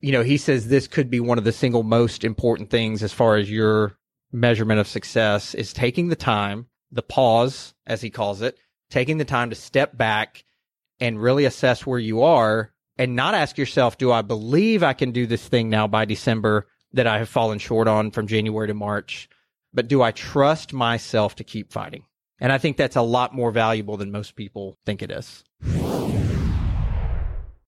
You 0.02 0.12
know, 0.12 0.24
he 0.24 0.38
says 0.38 0.68
this 0.68 0.88
could 0.88 1.10
be 1.10 1.20
one 1.20 1.38
of 1.38 1.44
the 1.44 1.52
single 1.52 1.84
most 1.84 2.24
important 2.24 2.70
things 2.70 3.04
as 3.04 3.14
far 3.14 3.38
as 3.38 3.50
your 3.50 3.98
measurement 4.32 4.80
of 4.80 4.88
success 4.88 5.54
is 5.54 5.72
taking 5.72 6.10
the 6.10 6.16
time, 6.16 6.68
the 6.92 7.04
pause, 7.04 7.74
as 7.86 8.02
he 8.02 8.10
calls 8.10 8.42
it, 8.42 8.58
taking 8.90 9.18
the 9.18 9.26
time 9.26 9.50
to 9.52 9.56
step 9.56 9.96
back 9.96 10.44
and 11.00 11.22
really 11.22 11.46
assess 11.46 11.86
where 11.86 12.00
you 12.00 12.24
are 12.24 12.74
and 12.98 13.16
not 13.16 13.34
ask 13.36 13.58
yourself, 13.58 13.98
do 13.98 14.12
I 14.12 14.22
believe 14.22 14.84
I 14.84 14.94
can 14.94 15.12
do 15.12 15.26
this 15.26 15.48
thing 15.48 15.70
now 15.70 15.88
by 15.88 16.06
December 16.06 16.68
that 16.94 17.08
I 17.08 17.20
have 17.20 17.30
fallen 17.30 17.60
short 17.60 17.88
on 17.88 18.12
from 18.12 18.28
January 18.28 18.68
to 18.68 18.74
March? 18.74 19.30
But 19.74 19.88
do 19.88 20.02
I 20.02 20.12
trust 20.12 20.74
myself 20.74 21.36
to 21.36 21.44
keep 21.44 21.72
fighting? 21.72 22.04
And 22.40 22.52
I 22.52 22.58
think 22.58 22.78
that's 22.78 22.96
a 22.96 23.02
lot 23.02 23.34
more 23.34 23.52
valuable 23.52 23.98
than 23.98 24.12
most 24.12 24.36
people 24.36 24.78
think 24.86 25.02
it 25.02 25.12
is. 25.12 25.44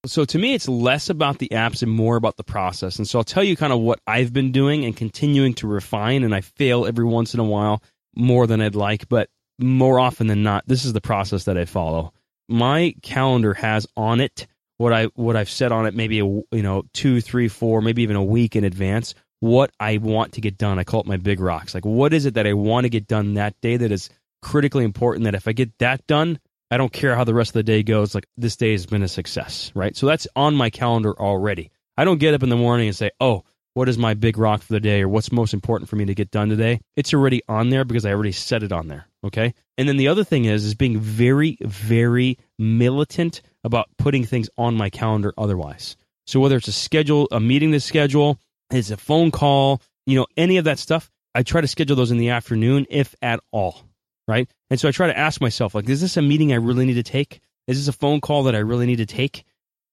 So 0.05 0.24
to 0.25 0.38
me, 0.38 0.53
it's 0.53 0.67
less 0.67 1.09
about 1.09 1.39
the 1.39 1.50
apps 1.50 1.81
and 1.81 1.91
more 1.91 2.15
about 2.15 2.38
the 2.38 2.43
process. 2.43 2.97
And 2.97 3.07
so 3.07 3.19
I'll 3.19 3.24
tell 3.24 3.43
you 3.43 3.55
kind 3.55 3.74
of 3.74 3.79
what 3.79 4.00
I've 4.05 4.33
been 4.33 4.51
doing 4.51 4.85
and 4.85 4.95
continuing 4.95 5.53
to 5.55 5.67
refine. 5.67 6.24
And 6.24 6.35
I 6.35 6.41
fail 6.41 6.85
every 6.85 7.05
once 7.05 7.33
in 7.33 7.39
a 7.39 7.43
while 7.43 7.81
more 8.15 8.47
than 8.47 8.62
I'd 8.62 8.75
like, 8.75 9.09
but 9.09 9.29
more 9.57 10.00
often 10.00 10.27
than 10.27 10.43
not, 10.43 10.63
this 10.67 10.85
is 10.85 10.93
the 10.93 11.01
process 11.01 11.45
that 11.45 11.57
I 11.57 11.65
follow. 11.65 12.13
My 12.47 12.93
calendar 13.01 13.53
has 13.55 13.88
on 13.97 14.21
it 14.21 14.45
what 14.77 14.91
I 14.91 15.05
what 15.15 15.35
I've 15.35 15.50
set 15.50 15.71
on 15.71 15.85
it 15.85 15.95
maybe 15.95 16.19
a, 16.19 16.25
you 16.25 16.45
know 16.51 16.83
two, 16.93 17.21
three, 17.21 17.47
four, 17.47 17.81
maybe 17.81 18.03
even 18.03 18.15
a 18.15 18.24
week 18.24 18.55
in 18.55 18.63
advance 18.63 19.15
what 19.45 19.71
I 19.79 19.97
want 19.97 20.33
to 20.33 20.41
get 20.41 20.57
done. 20.57 20.79
I 20.79 20.83
call 20.83 21.01
it 21.01 21.05
my 21.05 21.17
big 21.17 21.39
rocks. 21.39 21.75
Like, 21.75 21.85
what 21.85 22.13
is 22.13 22.25
it 22.25 22.33
that 22.33 22.47
I 22.47 22.53
want 22.53 22.85
to 22.85 22.89
get 22.89 23.07
done 23.07 23.35
that 23.35 23.59
day 23.61 23.77
that 23.77 23.91
is 23.91 24.09
critically 24.41 24.83
important 24.83 25.25
that 25.25 25.35
if 25.35 25.47
I 25.47 25.51
get 25.51 25.77
that 25.77 26.05
done, 26.07 26.39
I 26.71 26.77
don't 26.77 26.91
care 26.91 27.15
how 27.15 27.23
the 27.23 27.33
rest 27.33 27.49
of 27.49 27.53
the 27.53 27.63
day 27.63 27.83
goes. 27.83 28.15
Like, 28.15 28.27
this 28.35 28.55
day 28.55 28.71
has 28.71 28.87
been 28.87 29.03
a 29.03 29.07
success, 29.07 29.71
right? 29.75 29.95
So 29.95 30.07
that's 30.07 30.27
on 30.35 30.55
my 30.55 30.71
calendar 30.71 31.13
already. 31.13 31.69
I 31.95 32.05
don't 32.05 32.17
get 32.17 32.33
up 32.33 32.43
in 32.43 32.49
the 32.49 32.55
morning 32.55 32.87
and 32.87 32.95
say, 32.95 33.11
oh, 33.21 33.43
what 33.75 33.87
is 33.87 33.97
my 33.97 34.13
big 34.15 34.37
rock 34.37 34.61
for 34.61 34.73
the 34.73 34.79
day 34.79 35.01
or 35.01 35.09
what's 35.09 35.31
most 35.31 35.53
important 35.53 35.89
for 35.89 35.95
me 35.95 36.05
to 36.05 36.15
get 36.15 36.31
done 36.31 36.49
today? 36.49 36.81
It's 36.95 37.13
already 37.13 37.43
on 37.47 37.69
there 37.69 37.85
because 37.85 38.05
I 38.05 38.11
already 38.11 38.31
set 38.31 38.63
it 38.63 38.71
on 38.71 38.87
there. 38.87 39.05
Okay. 39.23 39.53
And 39.77 39.87
then 39.87 39.97
the 39.97 40.07
other 40.07 40.23
thing 40.23 40.45
is, 40.45 40.65
is 40.65 40.75
being 40.75 40.99
very, 40.99 41.57
very 41.61 42.39
militant 42.57 43.41
about 43.63 43.89
putting 43.97 44.23
things 44.23 44.49
on 44.57 44.75
my 44.75 44.89
calendar 44.89 45.33
otherwise. 45.37 45.97
So 46.25 46.39
whether 46.39 46.55
it's 46.55 46.67
a 46.67 46.71
schedule, 46.71 47.27
a 47.31 47.39
meeting 47.39 47.71
to 47.73 47.79
schedule, 47.79 48.39
it's 48.72 48.91
a 48.91 48.98
phone 48.98 49.31
call, 49.31 49.81
you 50.05 50.15
know, 50.15 50.27
any 50.38 50.57
of 50.57 50.65
that 50.65 50.79
stuff. 50.79 51.10
I 51.34 51.43
try 51.43 51.62
to 51.62 51.67
schedule 51.67 51.95
those 51.95 52.12
in 52.12 52.17
the 52.17 52.29
afternoon, 52.29 52.86
if 52.89 53.13
at 53.22 53.39
all, 53.51 53.84
right? 54.27 54.50
And 54.69 54.79
so 54.79 54.88
I 54.88 54.91
try 54.91 55.07
to 55.07 55.17
ask 55.17 55.41
myself, 55.41 55.75
like, 55.75 55.89
is 55.89 56.01
this 56.01 56.17
a 56.17 56.22
meeting 56.22 56.53
I 56.53 56.57
really 56.57 56.86
need 56.86 56.93
to 56.93 57.03
take? 57.03 57.41
Is 57.67 57.77
this 57.77 57.93
a 57.93 57.98
phone 57.98 58.22
call 58.22 58.43
that 58.43 58.55
I 58.55 58.60
really 58.60 58.86
need 58.86 58.98
to 58.98 59.05
take? 59.05 59.43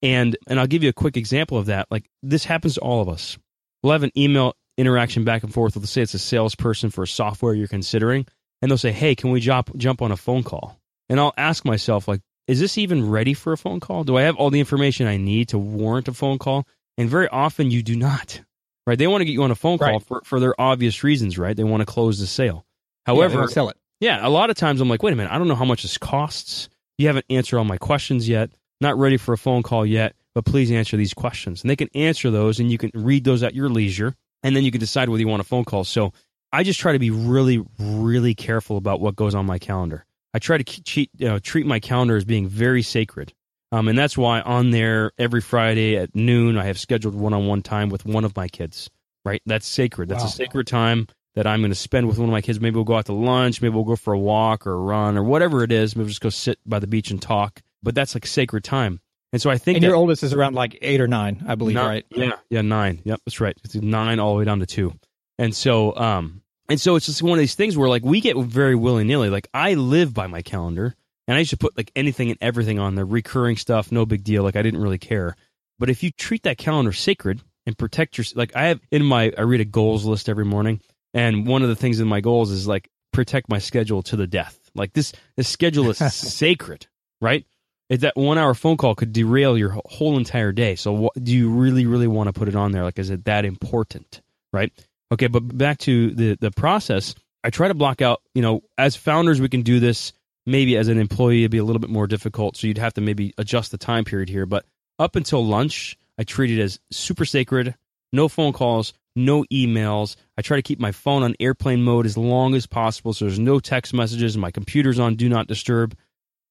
And 0.03 0.37
and 0.47 0.59
I'll 0.59 0.67
give 0.67 0.83
you 0.83 0.89
a 0.89 0.95
quick 0.95 1.17
example 1.17 1.59
of 1.59 1.67
that. 1.67 1.87
Like 1.91 2.09
this 2.23 2.45
happens 2.45 2.75
to 2.75 2.81
all 2.81 3.01
of 3.01 3.09
us. 3.09 3.39
We'll 3.83 3.93
have 3.93 4.03
an 4.03 4.11
email 4.17 4.55
interaction 4.77 5.25
back 5.25 5.43
and 5.43 5.53
forth. 5.53 5.77
Let's 5.77 5.91
say 5.91 6.03
it's 6.03 6.15
a 6.15 6.19
salesperson 6.19 6.91
for 6.91 7.03
a 7.03 7.09
software 7.09 7.55
you're 7.55 7.69
considering, 7.69 8.27
and 8.61 8.71
they'll 8.71 8.79
say, 8.79 8.93
"Hey, 8.93 9.15
can 9.15 9.31
we 9.31 9.41
jump 9.41 9.77
jump 9.77 10.03
on 10.03 10.13
a 10.13 10.17
phone 10.17 10.43
call?" 10.43 10.79
And 11.09 11.21
I'll 11.21 11.35
ask 11.37 11.65
myself, 11.65 12.09
like, 12.09 12.21
is 12.49 12.59
this 12.59 12.79
even 12.79 13.09
ready 13.09 13.35
for 13.35 13.53
a 13.53 13.59
phone 13.59 13.81
call? 13.81 14.05
Do 14.05 14.17
I 14.17 14.23
have 14.23 14.37
all 14.37 14.51
the 14.51 14.61
information 14.61 15.07
I 15.07 15.17
need 15.17 15.49
to 15.49 15.59
warrant 15.59 16.09
a 16.09 16.13
phone 16.13 16.39
call? 16.39 16.67
And 16.99 17.09
very 17.09 17.29
often 17.29 17.71
you 17.71 17.83
do 17.83 17.97
not 17.97 18.41
right? 18.87 18.99
They 18.99 19.07
want 19.07 19.21
to 19.21 19.25
get 19.25 19.33
you 19.33 19.43
on 19.43 19.51
a 19.51 19.55
phone 19.55 19.79
call 19.79 19.89
Right. 19.95 20.03
for, 20.03 20.23
for 20.25 20.41
their 20.41 20.59
obvious 20.61 21.03
reasons, 21.05 21.39
right? 21.39 21.57
They 21.57 21.65
want 21.65 21.81
to 21.81 21.87
close 21.87 22.19
the 22.19 22.27
sale. 22.27 22.65
However, 23.07 23.39
won't 23.39 23.51
sell 23.51 23.69
it. 23.69 23.77
Yeah, 24.01 24.27
a 24.27 24.29
lot 24.31 24.51
of 24.51 24.57
times 24.57 24.81
I'm 24.81 24.89
like, 24.89 25.03
wait 25.03 25.13
a 25.13 25.17
minute, 25.17 25.33
I 25.33 25.39
don't 25.39 25.49
know 25.49 25.55
how 25.55 25.65
much 25.65 25.83
this 25.83 25.99
costs. 25.99 26.69
You 26.99 27.07
haven't 27.07 27.27
answered 27.31 27.59
all 27.59 27.65
my 27.65 27.79
questions 27.79 28.29
yet. 28.29 28.51
Not 28.81 28.99
ready 28.99 29.17
for 29.17 29.33
a 29.33 29.39
phone 29.39 29.63
call 29.63 29.87
yet, 29.87 30.15
but 30.35 30.45
please 30.45 30.71
answer 30.73 30.97
these 30.97 31.15
questions. 31.15 31.63
And 31.63 31.71
they 31.71 31.77
can 31.77 31.89
answer 31.95 32.31
those 32.31 32.59
and 32.59 32.71
you 32.71 32.79
can 32.79 32.91
read 32.95 33.25
those 33.25 33.43
at 33.45 33.55
your 33.55 33.69
leisure. 33.69 34.15
And 34.43 34.57
then 34.57 34.65
you 34.65 34.73
can 34.73 34.81
decide 34.81 35.09
whether 35.09 35.21
you 35.21 35.29
want 35.29 35.41
a 35.41 35.45
phone 35.45 35.65
call. 35.65 35.85
So 35.85 36.13
I 36.53 36.65
just 36.65 36.81
try 36.81 36.93
to 36.93 36.99
be 36.99 37.11
really, 37.11 37.65
really 37.79 38.35
careful 38.35 38.77
about 38.77 39.01
what 39.01 39.15
goes 39.15 39.37
on 39.37 39.47
my 39.47 39.59
calendar. 39.59 40.05
I 40.35 40.41
try 40.41 40.59
to 40.59 40.65
cheat, 40.65 41.11
you 41.17 41.29
know, 41.29 41.39
treat 41.39 41.65
my 41.67 41.79
calendar 41.79 42.17
as 42.17 42.25
being 42.25 42.49
very 42.49 42.83
sacred. 42.83 43.33
Um, 43.73 43.89
and 43.89 43.99
that's 43.99 44.17
why 44.19 44.41
on 44.43 44.71
there 44.71 45.13
every 45.19 45.41
Friday 45.41 45.97
at 45.97 46.15
noon, 46.15 46.59
I 46.59 46.65
have 46.67 46.79
scheduled 46.79 47.15
one 47.15 47.33
on 47.33 47.47
one 47.47 47.63
time 47.63 47.89
with 47.89 48.05
one 48.05 48.25
of 48.25 48.37
my 48.37 48.47
kids, 48.47 48.91
right? 49.25 49.41
That's 49.47 49.67
sacred. 49.67 50.09
That's 50.11 50.23
Wow. 50.23 50.29
a 50.29 50.33
sacred 50.33 50.67
time 50.67 51.09
that 51.35 51.47
I'm 51.47 51.61
going 51.63 51.71
to 51.71 51.75
spend 51.75 52.07
with 52.07 52.19
one 52.19 52.29
of 52.29 52.33
my 52.33 52.43
kids. 52.43 52.61
Maybe 52.61 52.75
we'll 52.75 52.85
go 52.85 52.97
out 52.97 53.07
to 53.07 53.15
lunch. 53.15 53.63
Maybe 53.63 53.75
we'll 53.75 53.85
go 53.85 53.97
for 53.97 54.13
a 54.13 54.19
walk 54.19 54.67
or 54.67 54.73
a 54.75 54.77
run 54.77 55.17
or 55.17 55.25
whatever 55.25 55.63
it 55.65 55.73
is. 55.73 55.97
Maybe 55.97 56.03
we'll 56.05 56.09
just 56.11 56.21
go 56.21 56.29
sit 56.29 56.59
by 56.67 56.79
the 56.79 56.87
beach 56.87 57.11
and 57.11 57.21
talk. 57.23 57.63
But 57.83 57.95
that's 57.95 58.15
like 58.15 58.27
sacred 58.27 58.63
time. 58.63 59.01
And 59.33 59.41
so 59.41 59.49
I 59.49 59.57
think 59.57 59.77
And 59.77 59.83
that 59.85 59.89
your 59.89 59.97
oldest 59.97 60.23
is 60.23 60.35
around 60.35 60.55
like 60.55 60.77
eight 60.83 61.01
or 61.01 61.09
nine, 61.09 61.43
I 61.49 61.55
believe, 61.55 61.77
Nine- 61.77 61.87
right? 61.89 62.05
Yeah, 62.11 62.33
yeah, 62.51 62.61
nine. 62.61 63.01
Yep, 63.05 63.21
that's 63.25 63.41
right. 63.41 63.57
It's 63.65 63.75
nine 63.75 64.21
all 64.21 64.35
the 64.35 64.41
way 64.41 64.45
down 64.45 64.61
to 64.61 64.67
two. 64.67 64.93
And 65.39 65.57
so, 65.57 65.97
um, 65.97 66.43
and 66.69 66.79
so 66.79 66.97
it's 66.97 67.07
just 67.07 67.23
one 67.23 67.33
of 67.33 67.39
these 67.39 67.55
things 67.55 67.75
where 67.79 67.89
like 67.89 68.05
we 68.05 68.21
get 68.21 68.37
very 68.37 68.75
willy 68.75 69.05
nilly. 69.05 69.31
Like 69.31 69.49
I 69.55 69.73
live 69.73 70.13
by 70.13 70.27
my 70.27 70.43
calendar, 70.43 70.95
and 71.27 71.37
I 71.37 71.41
used 71.41 71.51
to 71.51 71.57
put 71.57 71.77
like 71.77 71.91
anything 71.95 72.31
and 72.31 72.39
everything 72.41 72.79
on 72.79 72.95
there, 72.95 73.05
recurring 73.05 73.57
stuff, 73.57 73.93
no 73.93 74.05
big 74.07 74.25
deal. 74.25 74.43
Like 74.43 74.57
I 74.57 74.63
didn't 74.63 74.81
really 74.81 74.99
care. 74.99 75.37
But 75.79 75.91
if 75.91 76.03
you 76.03 76.11
treat 76.11 76.45
that 76.45 76.59
calendar 76.59 76.93
sacred 76.93 77.41
and 77.67 77.77
protect 77.77 78.19
your, 78.19 78.25
like 78.35 78.55
I 78.57 78.69
have 78.69 78.81
in 78.91 79.05
my, 79.05 79.33
I 79.37 79.43
read 79.43 79.61
a 79.61 79.65
goals 79.65 80.05
list 80.05 80.29
every 80.29 80.45
morning, 80.45 80.81
and 81.15 81.47
one 81.47 81.63
of 81.63 81.69
the 81.69 81.77
things 81.77 82.01
in 82.01 82.09
my 82.09 82.21
goals 82.21 82.51
is 82.51 82.67
like 82.67 82.89
protect 83.13 83.49
my 83.49 83.59
schedule 83.59 84.03
to 84.05 84.17
the 84.17 84.27
death. 84.27 84.59
Like 84.75 84.93
this, 84.93 85.13
this 85.37 85.49
schedule 85.49 85.91
is 85.91 85.99
sacred, 86.15 86.87
right? 87.21 87.45
It, 87.89 88.01
that 88.01 88.17
one 88.17 88.39
hour 88.39 88.55
phone 88.55 88.77
call 88.79 88.95
could 88.95 89.13
derail 89.13 89.59
your 89.59 89.77
whole 89.85 90.17
entire 90.17 90.51
day. 90.53 90.77
So, 90.77 90.93
what, 90.93 91.13
do 91.23 91.33
you 91.33 91.51
really, 91.51 91.85
really 91.85 92.07
want 92.07 92.29
to 92.29 92.33
put 92.33 92.49
it 92.49 92.57
on 92.57 92.73
there? 92.73 92.85
Like, 92.85 92.99
is 92.99 93.11
it 93.11 93.27
that 93.27 93.45
important? 93.45 94.23
Right? 94.53 94.73
Okay, 95.13 95.27
but 95.27 95.41
back 95.41 95.79
to 95.81 96.11
the 96.13 96.37
the 96.41 96.51
process. 96.51 97.15
I 97.45 97.51
try 97.51 97.69
to 97.69 97.75
block 97.75 98.01
out. 98.01 98.23
You 98.35 98.41
know, 98.41 98.63
as 98.79 98.97
founders, 98.97 99.41
we 99.41 99.51
can 99.51 99.61
do 99.61 99.79
this. 99.79 100.15
Maybe 100.45 100.77
as 100.77 100.89
an 100.89 100.99
employee, 100.99 101.43
it'd 101.43 101.51
be 101.51 101.59
a 101.59 101.65
little 101.65 101.81
bit 101.81 101.91
more 101.91 102.07
difficult. 102.07 102.57
So 102.57 102.67
you'd 102.67 102.79
have 102.79 102.95
to 102.95 103.01
maybe 103.01 103.33
adjust 103.39 103.71
the 103.71 103.79
time 103.79 104.05
period 104.05 104.29
here. 104.29 104.47
But 104.47 104.65
up 104.99 105.17
until 105.17 105.45
lunch, 105.45 105.97
I 106.19 106.25
treat 106.25 106.51
it 106.51 106.61
as 106.61 106.81
super 106.91 107.25
sacred. 107.25 107.75
No 108.13 108.29
phone 108.29 108.53
calls, 108.53 108.93
no 109.17 109.45
emails. 109.53 110.17
I 110.37 110.43
try 110.43 110.57
to 110.57 110.63
keep 110.63 110.81
my 110.81 110.93
phone 110.93 111.23
on 111.23 111.35
airplane 111.41 111.83
mode 111.83 112.07
as 112.07 112.17
long 112.17 112.55
as 112.55 112.67
possible, 112.67 113.13
so 113.13 113.25
there's 113.25 113.39
no 113.39 113.61
text 113.61 113.95
messages. 113.95 114.37
My 114.37 114.51
computer's 114.51 114.99
on 114.99 115.17
do 115.17 115.29
not 115.29 115.47
disturb, 115.47 115.97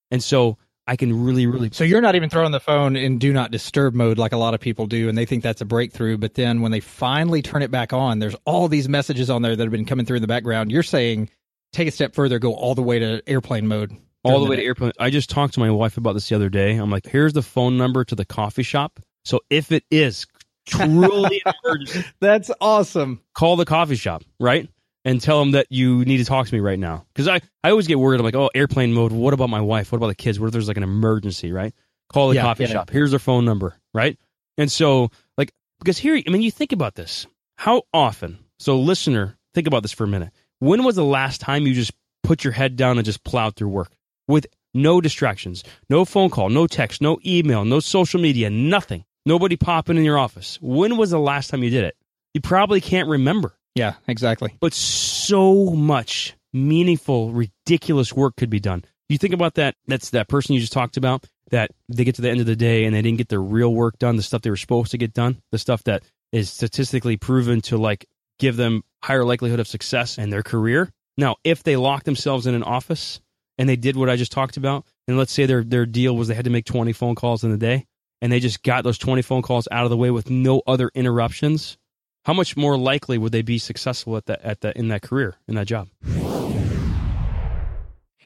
and 0.09 0.23
so 0.23 0.57
I 0.87 0.95
can 0.95 1.23
really, 1.23 1.45
really 1.45 1.69
So 1.71 1.83
you're 1.83 2.01
not 2.01 2.15
even 2.15 2.29
throwing 2.29 2.51
the 2.51 2.59
phone 2.59 2.95
in 2.95 3.19
do 3.19 3.31
not 3.31 3.51
disturb 3.51 3.93
mode 3.93 4.17
like 4.17 4.31
a 4.31 4.37
lot 4.37 4.53
of 4.53 4.59
people 4.59 4.87
do, 4.87 5.09
and 5.09 5.17
they 5.17 5.25
think 5.25 5.43
that's 5.43 5.61
a 5.61 5.65
breakthrough. 5.65 6.17
But 6.17 6.33
then 6.33 6.61
when 6.61 6.71
they 6.71 6.79
finally 6.79 7.41
turn 7.41 7.61
it 7.61 7.71
back 7.71 7.93
on, 7.93 8.19
there's 8.19 8.35
all 8.45 8.67
these 8.67 8.89
messages 8.89 9.29
on 9.29 9.41
there 9.41 9.55
that 9.55 9.63
have 9.63 9.71
been 9.71 9.85
coming 9.85 10.05
through 10.05 10.17
in 10.17 10.21
the 10.21 10.27
background. 10.27 10.71
You're 10.71 10.83
saying 10.83 11.29
take 11.73 11.87
a 11.87 11.91
step 11.91 12.13
further, 12.15 12.39
go 12.39 12.53
all 12.53 12.75
the 12.75 12.81
way 12.83 12.99
to 12.99 13.21
airplane 13.27 13.67
mode. 13.67 13.91
all 14.23 14.43
the 14.43 14.49
way 14.49 14.55
day. 14.57 14.61
to 14.63 14.67
airplane. 14.67 14.91
I 14.99 15.09
just 15.09 15.29
talked 15.29 15.53
to 15.55 15.59
my 15.59 15.71
wife 15.71 15.97
about 15.97 16.13
this 16.13 16.29
the 16.29 16.35
other 16.35 16.49
day. 16.49 16.75
I'm 16.75 16.89
like, 16.91 17.05
here's 17.05 17.33
the 17.33 17.41
phone 17.41 17.77
number 17.77 18.03
to 18.05 18.15
the 18.15 18.25
coffee 18.25 18.63
shop. 18.63 18.99
So 19.25 19.41
if 19.49 19.71
it 19.71 19.83
is 19.91 20.25
truly 20.67 21.41
emergency, 21.65 22.03
That's 22.19 22.51
awesome. 22.61 23.21
call 23.33 23.55
the 23.55 23.65
coffee 23.65 23.95
shop, 23.95 24.23
right? 24.39 24.69
And 25.03 25.19
tell 25.19 25.39
them 25.39 25.51
that 25.51 25.67
you 25.71 26.05
need 26.05 26.17
to 26.17 26.25
talk 26.25 26.45
to 26.47 26.53
me 26.53 26.59
right 26.59 26.77
now. 26.77 27.05
Because 27.13 27.27
I, 27.27 27.41
I 27.63 27.71
always 27.71 27.87
get 27.87 27.97
worried. 27.99 28.19
I'm 28.19 28.25
like, 28.25 28.35
oh, 28.35 28.51
airplane 28.53 28.93
mode. 28.93 29.11
What 29.11 29.33
about 29.33 29.49
my 29.49 29.61
wife? 29.61 29.91
What 29.91 29.97
about 29.97 30.07
the 30.09 30.15
kids? 30.15 30.39
What 30.39 30.45
if 30.47 30.51
there's 30.53 30.67
like 30.67 30.77
an 30.77 30.83
emergency, 30.83 31.51
right? 31.51 31.73
Call 32.13 32.29
the 32.29 32.35
Yeah, 32.35 32.43
coffee 32.43 32.63
yeah. 32.65 32.69
shop. 32.69 32.89
Here's 32.91 33.09
their 33.11 33.19
phone 33.19 33.43
number, 33.45 33.75
right? 33.95 34.17
And 34.59 34.71
so, 34.71 35.09
like, 35.37 35.51
because 35.79 35.97
here, 35.97 36.15
I 36.15 36.29
mean, 36.29 36.43
you 36.43 36.51
think 36.51 36.71
about 36.71 36.93
this. 36.93 37.25
How 37.55 37.81
often? 37.93 38.37
So, 38.59 38.77
listener, 38.77 39.37
think 39.55 39.65
about 39.65 39.81
this 39.81 39.91
for 39.91 40.03
a 40.03 40.07
minute. 40.07 40.29
When 40.61 40.83
was 40.83 40.95
the 40.95 41.03
last 41.03 41.41
time 41.41 41.65
you 41.65 41.73
just 41.73 41.91
put 42.21 42.43
your 42.43 42.53
head 42.53 42.75
down 42.75 42.99
and 42.99 43.03
just 43.05 43.23
plowed 43.23 43.55
through 43.55 43.69
work 43.69 43.91
with 44.27 44.45
no 44.75 45.01
distractions, 45.01 45.63
no 45.89 46.05
phone 46.05 46.29
call, 46.29 46.49
no 46.49 46.67
text, 46.67 47.01
no 47.01 47.17
email, 47.25 47.65
no 47.65 47.79
social 47.79 48.21
media, 48.21 48.47
nothing, 48.51 49.03
nobody 49.25 49.55
popping 49.55 49.97
in 49.97 50.03
your 50.03 50.19
office? 50.19 50.59
When 50.61 50.97
was 50.97 51.09
the 51.09 51.17
last 51.19 51.49
time 51.49 51.63
you 51.63 51.71
did 51.71 51.83
it? 51.85 51.95
You 52.35 52.41
probably 52.41 52.79
can't 52.79 53.09
remember 53.09 53.55
Yeah, 53.73 53.95
exactly. 54.07 54.55
but 54.61 54.71
so 54.75 55.71
much 55.71 56.35
meaningful, 56.53 57.31
ridiculous 57.31 58.13
work 58.13 58.35
could 58.35 58.51
be 58.51 58.59
done. 58.59 58.85
You 59.09 59.17
think 59.17 59.33
about 59.33 59.55
that. 59.55 59.73
That's 59.87 60.11
that 60.11 60.27
person 60.27 60.53
you 60.53 60.61
just 60.61 60.73
talked 60.73 60.95
about. 60.95 61.25
That 61.49 61.71
they 61.89 62.03
get 62.03 62.13
to 62.15 62.21
the 62.21 62.29
end 62.29 62.39
of 62.39 62.45
the 62.45 62.55
day 62.55 62.85
and 62.85 62.95
they 62.95 63.01
didn't 63.01 63.17
get 63.17 63.29
their 63.29 63.41
real 63.41 63.73
work 63.73 63.97
done, 63.97 64.15
the 64.15 64.21
stuff 64.21 64.43
they 64.43 64.51
were 64.51 64.55
supposed 64.57 64.91
to 64.91 64.99
get 64.99 65.15
done, 65.15 65.41
the 65.51 65.57
stuff 65.57 65.83
that 65.85 66.03
is 66.31 66.51
statistically 66.51 67.17
proven 67.17 67.61
to 67.61 67.77
like 67.77 68.05
give 68.41 68.57
them 68.57 68.83
higher 69.03 69.23
likelihood 69.23 69.59
of 69.59 69.67
success 69.67 70.17
in 70.17 70.31
their 70.31 70.43
career. 70.43 70.91
Now, 71.15 71.35
if 71.43 71.63
they 71.63 71.77
lock 71.77 72.03
themselves 72.03 72.47
in 72.47 72.55
an 72.55 72.63
office 72.63 73.21
and 73.57 73.69
they 73.69 73.75
did 73.75 73.95
what 73.95 74.09
I 74.09 74.15
just 74.15 74.31
talked 74.31 74.57
about, 74.57 74.85
and 75.07 75.17
let's 75.17 75.31
say 75.31 75.45
their 75.45 75.63
their 75.63 75.85
deal 75.85 76.15
was 76.17 76.27
they 76.27 76.33
had 76.33 76.45
to 76.45 76.51
make 76.51 76.65
20 76.65 76.91
phone 76.91 77.15
calls 77.15 77.43
in 77.43 77.51
a 77.51 77.57
day, 77.57 77.85
and 78.21 78.31
they 78.31 78.39
just 78.39 78.63
got 78.63 78.83
those 78.83 78.97
20 78.97 79.21
phone 79.21 79.43
calls 79.43 79.67
out 79.71 79.83
of 79.83 79.91
the 79.91 79.97
way 79.97 80.09
with 80.09 80.29
no 80.29 80.63
other 80.65 80.89
interruptions, 80.95 81.77
how 82.25 82.33
much 82.33 82.57
more 82.57 82.77
likely 82.77 83.17
would 83.17 83.31
they 83.31 83.43
be 83.43 83.59
successful 83.59 84.17
at 84.17 84.25
that 84.25 84.41
at 84.41 84.61
that 84.61 84.75
in 84.75 84.87
that 84.89 85.03
career 85.03 85.35
in 85.47 85.55
that 85.55 85.67
job? 85.67 85.87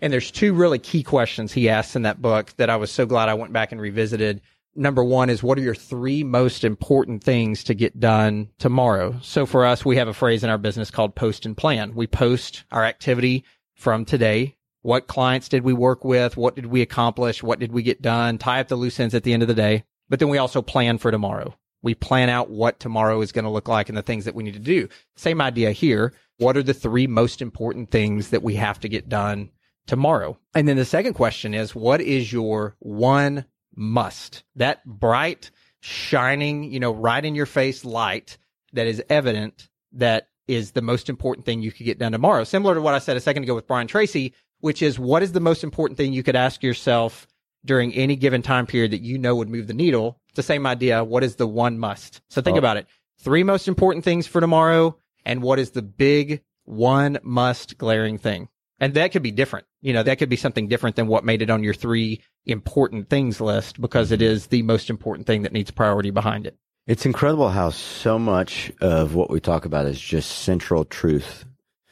And 0.02 0.12
there's 0.12 0.32
two 0.32 0.54
really 0.54 0.80
key 0.80 1.04
questions 1.04 1.52
he 1.52 1.70
asks 1.70 1.96
in 1.96 2.04
that 2.04 2.22
book 2.22 2.54
that 2.58 2.70
I 2.70 2.76
was 2.76 2.92
so 2.92 3.06
glad 3.06 3.30
I 3.30 3.34
went 3.34 3.54
back 3.54 3.72
and 3.72 3.82
revisited. 3.82 4.42
Number 4.78 5.04
one 5.04 5.30
is 5.30 5.42
what 5.42 5.58
are 5.58 5.62
your 5.62 5.74
three 5.74 6.24
most 6.24 6.66
important 6.66 7.24
things 7.24 7.64
to 7.64 7.74
get 7.74 8.00
done 8.00 8.50
tomorrow? 8.60 9.18
So 9.22 9.46
for 9.46 9.66
us, 9.66 9.86
we 9.86 9.96
have 9.96 10.10
a 10.10 10.14
phrase 10.14 10.44
in 10.44 10.50
our 10.50 10.58
business 10.58 10.92
called 10.92 11.16
post 11.16 11.46
and 11.46 11.56
plan. 11.56 11.96
We 11.96 12.08
post 12.08 12.66
our 12.72 12.84
activity 12.84 13.46
from 13.74 14.04
today. 14.04 14.58
What 14.82 15.08
clients 15.08 15.48
did 15.48 15.64
we 15.64 15.72
work 15.72 16.04
with? 16.04 16.36
What 16.36 16.56
did 16.56 16.66
we 16.66 16.82
accomplish? 16.82 17.42
What 17.42 17.60
did 17.60 17.72
we 17.72 17.84
get 17.84 18.02
done? 18.02 18.38
Tie 18.38 18.60
up 18.60 18.68
the 18.68 18.76
loose 18.76 19.00
ends 19.00 19.16
at 19.16 19.24
the 19.24 19.32
end 19.32 19.44
of 19.44 19.48
the 19.48 19.54
day. 19.54 19.86
But 20.10 20.20
then 20.20 20.30
we 20.30 20.38
also 20.38 20.62
plan 20.62 20.98
for 20.98 21.10
tomorrow. 21.10 21.56
We 21.82 21.96
plan 21.96 22.30
out 22.30 22.50
what 22.50 22.80
tomorrow 22.80 23.22
is 23.22 23.32
going 23.32 23.46
to 23.46 23.52
look 23.52 23.70
like 23.70 23.88
and 23.88 23.98
the 23.98 24.02
things 24.02 24.26
that 24.26 24.36
we 24.36 24.44
need 24.44 24.56
to 24.56 24.60
do. 24.60 24.90
Same 25.16 25.40
idea 25.40 25.72
here. 25.72 26.14
What 26.38 26.58
are 26.58 26.64
the 26.64 26.74
three 26.74 27.08
most 27.08 27.42
important 27.42 27.92
things 27.92 28.30
that 28.32 28.44
we 28.44 28.56
have 28.56 28.80
to 28.82 28.90
get 28.90 29.08
done 29.08 29.52
tomorrow? 29.88 30.38
And 30.54 30.68
then 30.68 30.76
the 30.76 30.86
second 30.86 31.14
question 31.14 31.54
is, 31.54 31.74
what 31.74 32.02
is 32.02 32.34
your 32.34 32.76
one 32.80 33.46
must? 33.76 34.44
That 34.56 34.86
bright, 34.86 35.52
shining, 35.82 36.64
you 36.72 36.80
know, 36.80 36.94
right 36.94 37.24
in 37.24 37.36
your 37.36 37.46
face 37.46 37.86
light 37.86 38.38
that 38.74 38.88
is 38.88 39.04
evident 39.10 39.70
that 39.94 40.28
is 40.48 40.72
the 40.72 40.82
most 40.82 41.10
important 41.10 41.46
thing 41.46 41.62
you 41.62 41.72
could 41.72 41.86
get 41.86 42.00
done 42.00 42.12
tomorrow. 42.12 42.44
Similar 42.44 42.76
to 42.76 42.82
what 42.82 42.94
I 42.94 43.00
said 43.00 43.18
a 43.18 43.22
second 43.22 43.44
ago 43.44 43.56
with 43.56 43.68
Brian 43.68 43.88
Tracy, 43.88 44.34
which 44.60 44.82
is 44.82 45.00
what 45.00 45.24
is 45.24 45.32
the 45.32 45.40
most 45.40 45.64
important 45.64 45.98
thing 45.98 46.14
you 46.14 46.24
could 46.24 46.36
ask 46.36 46.62
yourself 46.64 47.28
during 47.64 47.94
any 47.94 48.16
given 48.16 48.42
time 48.42 48.68
period 48.68 48.92
that 48.92 49.02
you 49.02 49.18
know 49.18 49.36
would 49.36 49.50
move 49.50 49.68
the 49.68 49.74
needle? 49.74 50.20
It's 50.30 50.36
the 50.36 50.44
same 50.44 50.68
idea. 50.68 51.04
What 51.04 51.24
is 51.24 51.36
the 51.38 51.48
one 51.48 51.80
must? 51.80 52.22
So 52.30 52.42
think 52.42 52.56
Oh. 52.56 52.60
about 52.60 52.78
it. 52.78 52.88
Three 53.20 53.44
most 53.44 53.68
important 53.68 54.04
things 54.06 54.28
for 54.28 54.40
tomorrow 54.42 54.98
and 55.26 55.42
what 55.42 55.58
is 55.60 55.72
the 55.72 55.82
big 55.82 56.42
one 56.66 57.18
must 57.24 57.78
glaring 57.78 58.18
thing? 58.18 58.50
And 58.80 58.94
that 58.96 59.12
could 59.12 59.24
be 59.24 59.32
different. 59.32 59.66
You 59.82 59.94
know, 59.94 60.04
that 60.04 60.18
could 60.18 60.30
be 60.30 60.36
something 60.36 60.68
different 60.68 60.96
than 60.96 61.08
what 61.08 61.24
made 61.24 61.42
it 61.42 61.50
on 61.50 61.64
your 61.64 61.74
three 61.74 62.22
important 62.46 63.10
things 63.10 63.40
list 63.40 63.80
because 63.80 64.12
it 64.12 64.20
mm-hmm. 64.20 64.34
is 64.34 64.48
the 64.48 64.64
most 64.64 64.90
important 64.90 65.28
thing 65.28 65.44
that 65.44 65.54
needs 65.54 65.72
priority 65.72 66.12
behind 66.12 66.46
it. 66.46 66.58
It's 66.88 67.06
incredible 67.06 67.50
how 67.50 67.72
so 67.72 68.20
much 68.20 68.72
of 68.82 69.16
what 69.16 69.30
we 69.30 69.40
talk 69.40 69.66
about 69.66 69.86
is 69.86 70.00
just 70.00 70.30
central 70.30 70.86
truth. 70.86 71.46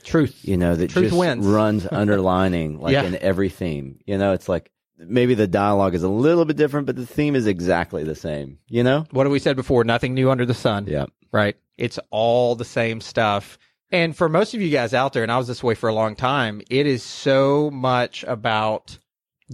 Truth. 0.04 0.42
You 0.44 0.58
know, 0.58 0.76
that 0.76 0.90
Truth 0.92 1.06
just 1.06 1.18
wins. 1.18 1.46
runs 1.46 1.88
underlining 1.92 2.80
like 2.80 2.94
Yeah. 2.94 3.04
in 3.04 3.16
every 3.16 3.50
theme. 3.50 4.00
You 4.06 4.18
know, 4.18 4.34
it's 4.34 4.50
like 4.50 4.70
maybe 4.98 5.34
the 5.34 5.48
dialogue 5.48 5.96
is 5.96 6.04
a 6.04 6.10
little 6.10 6.46
bit 6.46 6.58
different, 6.58 6.86
but 6.86 6.96
the 6.96 7.06
theme 7.06 7.36
is 7.36 7.48
exactly 7.48 8.04
the 8.04 8.16
same. 8.16 8.60
You 8.68 8.84
know? 8.84 9.06
What 9.12 9.26
have 9.26 9.32
we 9.32 9.40
said 9.40 9.56
before? 9.56 9.84
Nothing 9.84 10.14
new 10.14 10.30
under 10.30 10.46
the 10.46 10.54
sun. 10.54 10.86
Yeah. 10.88 11.06
right? 11.32 11.56
It's 11.78 11.98
all 12.12 12.56
the 12.56 12.66
same 12.66 13.02
stuff. 13.02 13.58
And 13.94 14.18
for 14.18 14.28
most 14.28 14.56
of 14.56 14.62
you 14.62 14.72
guys 14.72 14.96
out 14.96 15.14
there, 15.14 15.22
and 15.22 15.32
I 15.32 15.38
was 15.38 15.48
this 15.48 15.64
way 15.64 15.76
for 15.76 15.88
a 15.88 15.94
long 15.94 16.16
time, 16.16 16.62
it 16.70 16.88
is 16.88 17.04
so 17.04 17.70
much 17.72 18.24
about 18.24 18.98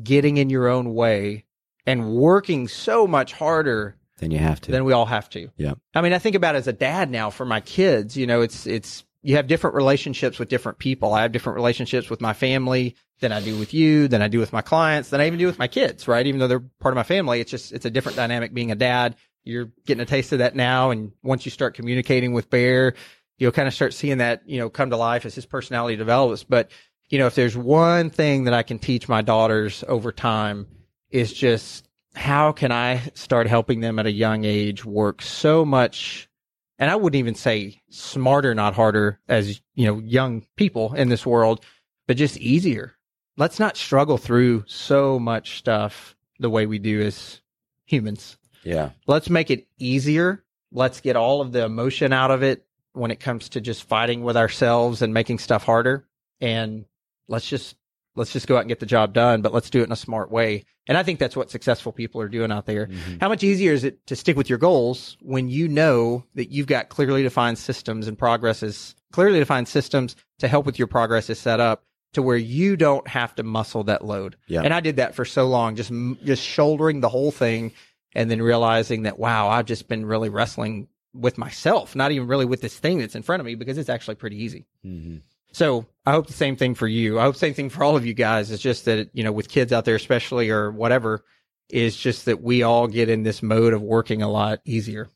getting 0.01 0.37
in 0.37 0.49
your 0.49 0.69
own 0.69 0.93
way 0.95 1.43
and 1.85 2.13
working 2.13 2.69
so 2.69 3.05
much 3.05 3.33
harder 3.33 3.97
than 4.19 4.31
you 4.31 4.37
have 4.37 4.61
to. 4.61 4.71
than 4.71 4.85
we 4.85 4.93
all 4.93 5.05
have 5.05 5.29
to. 5.31 5.49
Yeah. 5.57 5.73
I 5.93 5.99
mean, 5.99 6.13
I 6.13 6.19
think 6.19 6.37
about 6.37 6.55
it 6.55 6.59
as 6.59 6.67
a 6.67 6.73
dad 6.73 7.11
now 7.11 7.29
for 7.29 7.45
my 7.45 7.59
kids, 7.59 8.15
you 8.15 8.25
know, 8.25 8.39
it's, 8.39 8.65
it's, 8.65 9.03
you 9.23 9.35
have 9.35 9.47
different 9.47 9.75
relationships 9.75 10.39
with 10.39 10.47
different 10.47 10.79
people. 10.79 11.13
I 11.13 11.23
have 11.23 11.33
different 11.33 11.57
relationships 11.57 12.09
with 12.09 12.21
my 12.21 12.31
family 12.31 12.95
than 13.19 13.33
I 13.33 13.41
do 13.41 13.59
with 13.59 13.73
you, 13.73 14.07
than 14.07 14.21
I 14.21 14.29
do 14.29 14.39
with 14.39 14.53
my 14.53 14.61
clients, 14.61 15.09
than 15.09 15.19
I 15.19 15.27
even 15.27 15.39
do 15.39 15.47
with 15.47 15.59
my 15.59 15.67
kids, 15.67 16.07
right? 16.07 16.25
Even 16.25 16.39
though 16.39 16.47
they're 16.47 16.63
part 16.79 16.93
of 16.93 16.95
my 16.95 17.03
family, 17.03 17.41
it's 17.41 17.51
just, 17.51 17.73
it's 17.73 17.83
a 17.83 17.89
different 17.89 18.15
dynamic 18.15 18.53
being 18.53 18.71
a 18.71 18.75
dad. 18.75 19.17
You're 19.43 19.71
getting 19.85 20.01
a 20.01 20.05
taste 20.05 20.31
of 20.31 20.39
that 20.39 20.55
now. 20.55 20.91
And 20.91 21.11
once 21.23 21.43
you 21.43 21.51
start 21.51 21.73
communicating 21.73 22.31
with 22.31 22.49
Bear, 22.49 22.93
you'll 23.39 23.51
kind 23.51 23.67
of 23.67 23.73
start 23.73 23.93
seeing 23.93 24.19
that, 24.19 24.43
you 24.45 24.59
know, 24.59 24.69
come 24.69 24.91
to 24.91 24.97
life 24.97 25.25
as 25.25 25.33
his 25.33 25.47
personality 25.47 25.95
develops. 25.95 26.43
But 26.43 26.69
you 27.09 27.17
know, 27.17 27.25
if 27.25 27.35
there's 27.35 27.57
one 27.57 28.11
thing 28.11 28.43
that 28.43 28.53
I 28.53 28.61
can 28.63 28.77
teach 28.77 29.09
my 29.09 29.21
daughters 29.21 29.83
over 29.87 30.11
time 30.11 30.67
is 31.09 31.33
just 31.33 31.87
how 32.13 32.51
can 32.51 32.71
I 32.71 33.01
start 33.15 33.47
helping 33.47 33.79
them 33.79 33.97
at 33.97 34.05
a 34.05 34.11
young 34.11 34.45
age 34.45 34.85
work 34.85 35.21
so 35.21 35.65
much 35.65 36.29
and 36.77 36.89
I 36.89 36.95
wouldn't 36.95 37.19
even 37.19 37.35
say 37.35 37.81
smarter, 37.89 38.55
not 38.55 38.73
harder 38.73 39.19
as, 39.27 39.61
you 39.75 39.85
know, 39.85 39.99
young 39.99 40.45
people 40.55 40.93
in 40.93 41.09
this 41.09 41.25
world, 41.25 41.65
but 42.07 42.15
just 42.15 42.37
easier. 42.37 42.95
Let's 43.35 43.59
not 43.59 43.75
struggle 43.75 44.17
through 44.17 44.63
so 44.67 45.19
much 45.19 45.57
stuff 45.57 46.15
the 46.39 46.49
way 46.49 46.65
we 46.65 46.79
do 46.79 47.01
as 47.01 47.41
humans. 47.85 48.37
Yeah. 48.63 48.91
Let's 49.07 49.29
make 49.29 49.51
it 49.51 49.67
easier. 49.77 50.43
Let's 50.71 51.01
get 51.01 51.17
all 51.17 51.41
of 51.41 51.51
the 51.51 51.65
emotion 51.65 52.13
out 52.13 52.31
of 52.31 52.43
it 52.43 52.65
when 52.99 53.11
it 53.11 53.19
comes 53.19 53.49
to 53.49 53.61
just 53.61 53.83
fighting 53.83 54.23
with 54.23 54.37
ourselves 54.37 55.01
and 55.01 55.13
making 55.13 55.39
stuff 55.39 55.63
harder. 55.63 56.05
And 56.41 56.85
let's 57.27 57.47
just 57.47 57.75
let's 58.15 58.33
just 58.33 58.47
go 58.47 58.57
out 58.57 58.61
and 58.61 58.69
get 58.69 58.79
the 58.79 58.85
job 58.85 59.13
done, 59.13 59.41
but 59.41 59.53
let's 59.53 59.69
do 59.69 59.81
it 59.81 59.85
in 59.85 59.91
a 59.91 59.95
smart 59.95 60.29
way. 60.29 60.65
And 60.87 60.97
I 60.97 61.03
think 61.03 61.19
that's 61.19 61.35
what 61.35 61.49
successful 61.49 61.91
people 61.91 62.19
are 62.21 62.27
doing 62.27 62.51
out 62.51 62.65
there. 62.65 62.87
Mm-hmm. 62.87 63.17
How 63.21 63.29
much 63.29 63.43
easier 63.43 63.71
is 63.71 63.83
it 63.83 64.05
to 64.07 64.15
stick 64.15 64.35
with 64.35 64.49
your 64.49 64.57
goals 64.57 65.15
when 65.21 65.47
you 65.47 65.67
know 65.67 66.25
that 66.35 66.51
you've 66.51 66.67
got 66.67 66.89
clearly 66.89 67.23
defined 67.23 67.57
systems 67.57 68.07
and 68.07 68.17
progresses, 68.17 68.95
clearly 69.11 69.39
defined 69.39 69.67
systems 69.67 70.15
to 70.39 70.47
help 70.47 70.65
with 70.65 70.77
your 70.77 70.87
progress 70.87 71.29
is 71.29 71.39
set 71.39 71.59
up 71.59 71.85
to 72.13 72.21
where 72.21 72.37
you 72.37 72.75
don't 72.75 73.07
have 73.07 73.35
to 73.35 73.43
muscle 73.43 73.83
that 73.83 74.03
load. 74.03 74.35
Yeah. 74.47 74.61
And 74.61 74.73
I 74.73 74.79
did 74.79 74.97
that 74.97 75.15
for 75.15 75.25
so 75.25 75.47
long, 75.47 75.75
just 75.75 75.91
just 76.23 76.43
shouldering 76.43 77.01
the 77.01 77.09
whole 77.09 77.31
thing 77.31 77.71
and 78.13 78.29
then 78.29 78.41
realizing 78.41 79.03
that 79.03 79.19
wow, 79.19 79.47
I've 79.47 79.65
just 79.65 79.87
been 79.87 80.05
really 80.05 80.29
wrestling 80.29 80.87
with 81.13 81.37
myself, 81.37 81.95
not 81.95 82.11
even 82.11 82.27
really 82.27 82.45
with 82.45 82.61
this 82.61 82.77
thing 82.77 82.99
that's 82.99 83.15
in 83.15 83.23
front 83.23 83.39
of 83.39 83.45
me 83.45 83.55
because 83.55 83.77
it's 83.77 83.89
actually 83.89 84.15
pretty 84.15 84.43
easy. 84.43 84.65
Mm-hmm. 84.85 85.17
So 85.51 85.87
I 86.05 86.11
hope 86.11 86.27
the 86.27 86.33
same 86.33 86.55
thing 86.55 86.75
for 86.75 86.87
you. 86.87 87.19
I 87.19 87.23
hope 87.23 87.33
the 87.33 87.39
same 87.39 87.53
thing 87.53 87.69
for 87.69 87.83
all 87.83 87.95
of 87.95 88.05
you 88.05 88.13
guys. 88.13 88.51
It's 88.51 88.61
just 88.61 88.85
that, 88.85 89.09
you 89.13 89.23
know, 89.23 89.31
with 89.31 89.49
kids 89.49 89.73
out 89.73 89.85
there, 89.85 89.95
especially 89.95 90.49
or 90.49 90.71
whatever, 90.71 91.23
is 91.69 91.95
just 91.95 92.25
that 92.25 92.41
we 92.41 92.63
all 92.63 92.87
get 92.87 93.09
in 93.09 93.23
this 93.23 93.41
mode 93.41 93.73
of 93.73 93.81
working 93.81 94.21
a 94.21 94.29
lot 94.29 94.59
easier. 94.65 95.09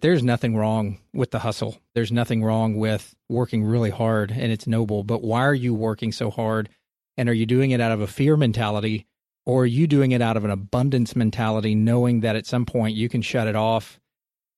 There's 0.00 0.22
nothing 0.22 0.54
wrong 0.56 0.98
with 1.12 1.30
the 1.30 1.38
hustle. 1.38 1.78
There's 1.94 2.12
nothing 2.12 2.44
wrong 2.44 2.76
with 2.76 3.14
working 3.28 3.64
really 3.64 3.90
hard 3.90 4.30
and 4.30 4.52
it's 4.52 4.66
noble. 4.66 5.02
But 5.02 5.22
why 5.22 5.44
are 5.44 5.54
you 5.54 5.74
working 5.74 6.12
so 6.12 6.30
hard? 6.30 6.68
And 7.16 7.28
are 7.28 7.34
you 7.34 7.46
doing 7.46 7.70
it 7.70 7.80
out 7.80 7.92
of 7.92 8.00
a 8.00 8.06
fear 8.06 8.36
mentality 8.36 9.06
or 9.46 9.62
are 9.62 9.66
you 9.66 9.86
doing 9.86 10.12
it 10.12 10.22
out 10.22 10.36
of 10.36 10.44
an 10.44 10.50
abundance 10.50 11.14
mentality, 11.14 11.74
knowing 11.74 12.20
that 12.20 12.36
at 12.36 12.46
some 12.46 12.64
point 12.64 12.96
you 12.96 13.08
can 13.08 13.22
shut 13.22 13.46
it 13.46 13.56
off 13.56 14.00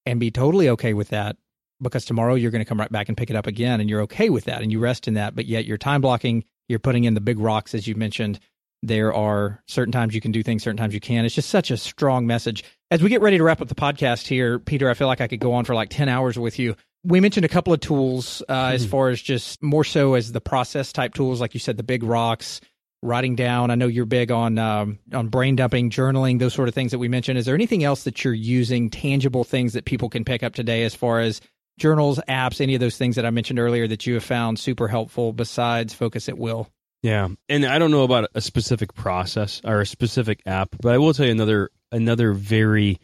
and 0.05 0.21
be 0.21 0.31
totally 0.31 0.69
okay 0.71 0.95
with 0.95 1.09
that? 1.09 1.37
Because 1.83 2.05
tomorrow 2.05 2.35
you're 2.35 2.51
going 2.51 2.65
to 2.65 2.69
come 2.69 2.81
right 2.81 2.91
back 2.91 3.09
and 3.09 3.17
pick 3.17 3.29
it 3.29 3.37
up 3.37 3.47
again 3.47 3.81
and 3.81 3.91
you're 3.91 4.03
okay 4.03 4.31
with 4.31 4.45
that 4.45 4.63
and 4.63 4.73
you 4.73 4.79
rest 4.79 5.09
in 5.09 5.15
that. 5.15 5.35
But 5.35 5.47
yet 5.47 5.65
you're 5.65 5.77
time 5.77 6.01
blocking, 6.01 6.45
you're 6.69 6.79
putting 6.79 7.05
in 7.05 7.15
the 7.15 7.21
big 7.21 7.39
rocks, 7.39 7.75
as 7.75 7.87
you 7.87 7.95
mentioned. 7.95 8.39
There 8.83 9.13
are 9.13 9.63
certain 9.67 9.91
times 9.91 10.15
you 10.15 10.21
can 10.21 10.33
do 10.33 10.43
things, 10.43 10.63
certain 10.63 10.77
times 10.77 10.95
you 10.95 11.01
can. 11.01 11.25
It's 11.25 11.35
just 11.35 11.51
such 11.51 11.71
a 11.71 11.77
strong 11.77 12.27
message. 12.27 12.63
As 12.91 13.03
we 13.03 13.09
get 13.09 13.21
ready 13.21 13.39
to 13.39 13.43
wrap 13.43 13.61
up 13.61 13.69
the 13.69 13.75
podcast 13.75 14.29
here, 14.29 14.59
Peter, 14.59 14.89
I 14.89 14.95
feel 14.95 15.09
like 15.09 15.21
I 15.21 15.27
could 15.27 15.41
go 15.41 15.55
on 15.55 15.65
for 15.65 15.75
like 15.75 15.89
10 15.91 16.09
hours 16.09 16.39
with 16.39 16.59
you. 16.59 16.77
We 17.03 17.21
mentioned 17.21 17.45
a 17.45 17.49
couple 17.49 17.73
of 17.73 17.81
tools 17.81 18.43
uh, 18.49 18.71
as 18.73 18.87
far 18.87 19.09
as 19.09 19.21
just 19.21 19.63
more 19.63 19.85
so 19.85 20.15
as 20.15 20.33
the 20.33 20.41
process 20.41 20.93
type 20.93 21.15
tools, 21.15 21.41
like 21.41 21.55
you 21.55 21.61
said, 21.61 21.77
the 21.77 21.83
big 21.83 22.03
rocks, 22.03 22.61
writing 23.03 23.37
down. 23.37 23.71
I 23.71 23.75
know 23.75 23.87
you're 23.87 24.07
big 24.07 24.31
on 24.31 24.59
um, 24.59 24.99
on 25.13 25.29
brain 25.29 25.57
dumping, 25.57 25.91
journaling, 25.91 26.39
those 26.39 26.55
sort 26.55 26.69
of 26.69 26.75
things 26.75 26.91
that 26.91 26.99
we 26.99 27.09
mentioned. 27.09 27.39
Is 27.39 27.47
there 27.47 27.55
anything 27.55 27.85
else 27.85 28.05
that 28.05 28.25
you're 28.25 28.35
using, 28.35 28.91
tangible 28.91 29.45
things 29.45 29.73
that 29.75 29.85
people 29.85 30.09
can 30.09 30.25
pick 30.25 30.43
up 30.43 30.55
today 30.55 30.85
as 30.85 30.95
far 30.95 31.21
as 31.21 31.41
journals, 31.79 32.21
apps, 32.29 32.61
any 32.61 32.75
of 32.75 32.81
those 32.81 32.97
things 32.97 33.17
that 33.17 33.27
I 33.27 33.31
mentioned 33.31 33.59
earlier 33.59 33.87
that 33.87 34.07
you 34.07 34.15
have 34.15 34.25
found 34.25 34.59
super 34.59 34.89
helpful 34.89 35.33
besides 35.33 35.95
Focus 35.95 36.29
at 36.29 36.39
Will? 36.39 36.69
Yeah, 37.03 37.29
and 37.49 37.65
I 37.65 37.79
don't 37.79 37.91
know 37.91 38.03
about 38.03 38.31
a 38.35 38.41
specific 38.41 38.95
process 38.95 39.61
or 39.65 39.81
a 39.81 39.87
specific 39.87 40.41
app, 40.47 40.71
but 40.81 40.93
I 40.93 40.99
will 40.99 41.13
tell 41.15 41.27
you 41.27 41.33
another 41.33 41.71
another 41.93 42.33
very 42.33 42.99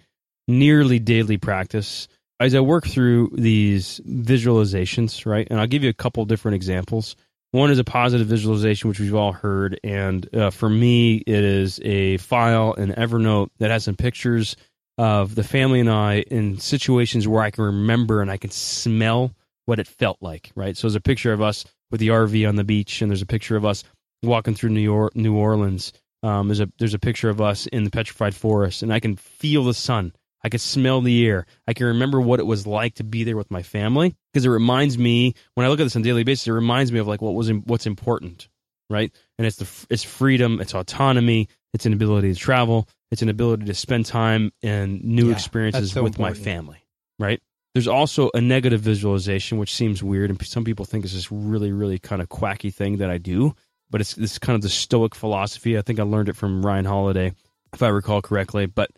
nearly 0.48 0.98
daily 0.98 1.36
practice 1.36 2.08
as 2.40 2.54
I 2.54 2.60
work 2.60 2.86
through 2.86 3.30
these 3.34 4.00
visualizations, 4.04 5.24
right? 5.24 5.46
And 5.48 5.60
I'll 5.60 5.68
give 5.68 5.84
you 5.84 5.90
a 5.90 5.94
couple 5.94 6.24
different 6.24 6.56
examples. 6.56 7.14
One 7.52 7.70
is 7.70 7.78
a 7.78 7.84
positive 7.84 8.26
visualization, 8.26 8.88
which 8.88 8.98
we've 8.98 9.14
all 9.14 9.32
heard, 9.32 9.78
and 9.84 10.26
uh, 10.34 10.48
for 10.48 10.70
me, 10.70 11.16
it 11.16 11.44
is 11.44 11.78
a 11.84 12.16
file 12.16 12.72
in 12.72 12.92
Evernote 12.92 13.50
that 13.58 13.70
has 13.70 13.84
some 13.84 13.94
pictures 13.94 14.56
of 14.96 15.34
the 15.34 15.44
family 15.44 15.80
and 15.80 15.90
I 15.90 16.20
in 16.20 16.58
situations 16.58 17.28
where 17.28 17.42
I 17.42 17.50
can 17.50 17.64
remember 17.64 18.22
and 18.22 18.30
I 18.30 18.38
can 18.38 18.50
smell 18.50 19.34
what 19.66 19.78
it 19.78 19.86
felt 19.86 20.16
like, 20.22 20.50
right? 20.54 20.74
So 20.76 20.86
there's 20.86 20.94
a 20.94 21.00
picture 21.00 21.34
of 21.34 21.42
us 21.42 21.66
with 21.90 22.00
the 22.00 22.08
RV 22.08 22.48
on 22.48 22.56
the 22.56 22.64
beach, 22.64 23.02
and 23.02 23.10
there's 23.10 23.20
a 23.20 23.26
picture 23.26 23.56
of 23.56 23.66
us 23.66 23.84
walking 24.22 24.54
through 24.54 24.70
New 24.70 24.80
York, 24.80 25.14
New 25.14 25.36
Orleans. 25.36 25.92
Um, 26.22 26.48
there's 26.48 26.60
a 26.60 26.70
there's 26.78 26.94
a 26.94 26.98
picture 26.98 27.28
of 27.28 27.42
us 27.42 27.66
in 27.66 27.84
the 27.84 27.90
petrified 27.90 28.34
forest, 28.34 28.82
and 28.82 28.94
I 28.94 29.00
can 29.00 29.16
feel 29.16 29.64
the 29.64 29.74
sun. 29.74 30.14
I 30.44 30.48
can 30.48 30.58
smell 30.58 31.00
the 31.00 31.26
air. 31.26 31.46
I 31.66 31.72
can 31.72 31.86
remember 31.86 32.20
what 32.20 32.40
it 32.40 32.46
was 32.46 32.66
like 32.66 32.94
to 32.96 33.04
be 33.04 33.24
there 33.24 33.36
with 33.36 33.50
my 33.50 33.62
family 33.62 34.16
because 34.32 34.44
it 34.44 34.50
reminds 34.50 34.98
me 34.98 35.34
when 35.54 35.64
I 35.64 35.68
look 35.68 35.80
at 35.80 35.84
this 35.84 35.96
on 35.96 36.02
a 36.02 36.04
daily 36.04 36.24
basis. 36.24 36.48
It 36.48 36.52
reminds 36.52 36.90
me 36.90 36.98
of 36.98 37.06
like 37.06 37.22
what 37.22 37.34
was 37.34 37.52
what's 37.52 37.86
important, 37.86 38.48
right? 38.90 39.12
And 39.38 39.46
it's 39.46 39.56
the 39.56 39.86
it's 39.88 40.02
freedom, 40.02 40.60
it's 40.60 40.74
autonomy, 40.74 41.48
it's 41.72 41.86
an 41.86 41.92
ability 41.92 42.32
to 42.32 42.38
travel, 42.38 42.88
it's 43.10 43.22
an 43.22 43.28
ability 43.28 43.66
to 43.66 43.74
spend 43.74 44.06
time 44.06 44.52
and 44.62 45.02
new 45.04 45.28
Yeah, 45.28 45.32
experiences 45.34 45.92
so 45.92 46.02
with 46.02 46.18
my 46.18 46.32
family, 46.34 46.84
right? 47.18 47.40
There's 47.74 47.88
also 47.88 48.30
a 48.34 48.40
negative 48.40 48.80
visualization, 48.80 49.56
which 49.56 49.74
seems 49.74 50.02
weird, 50.02 50.28
and 50.28 50.44
some 50.46 50.64
people 50.64 50.84
think 50.84 51.04
it's 51.04 51.14
this 51.14 51.32
really, 51.32 51.72
really 51.72 51.98
kind 51.98 52.20
of 52.20 52.28
quacky 52.28 52.70
thing 52.70 52.98
that 52.98 53.08
I 53.08 53.16
do. 53.16 53.54
But 53.90 54.00
it's 54.02 54.14
this 54.14 54.38
kind 54.38 54.54
of 54.54 54.62
the 54.62 54.68
Stoic 54.68 55.14
philosophy. 55.14 55.78
I 55.78 55.82
think 55.82 55.98
I 55.98 56.02
learned 56.02 56.28
it 56.28 56.36
from 56.36 56.64
Ryan 56.64 56.84
Holiday, 56.84 57.32
if 57.72 57.82
I 57.82 57.88
recall 57.88 58.20
correctly. 58.20 58.66
But 58.66 58.90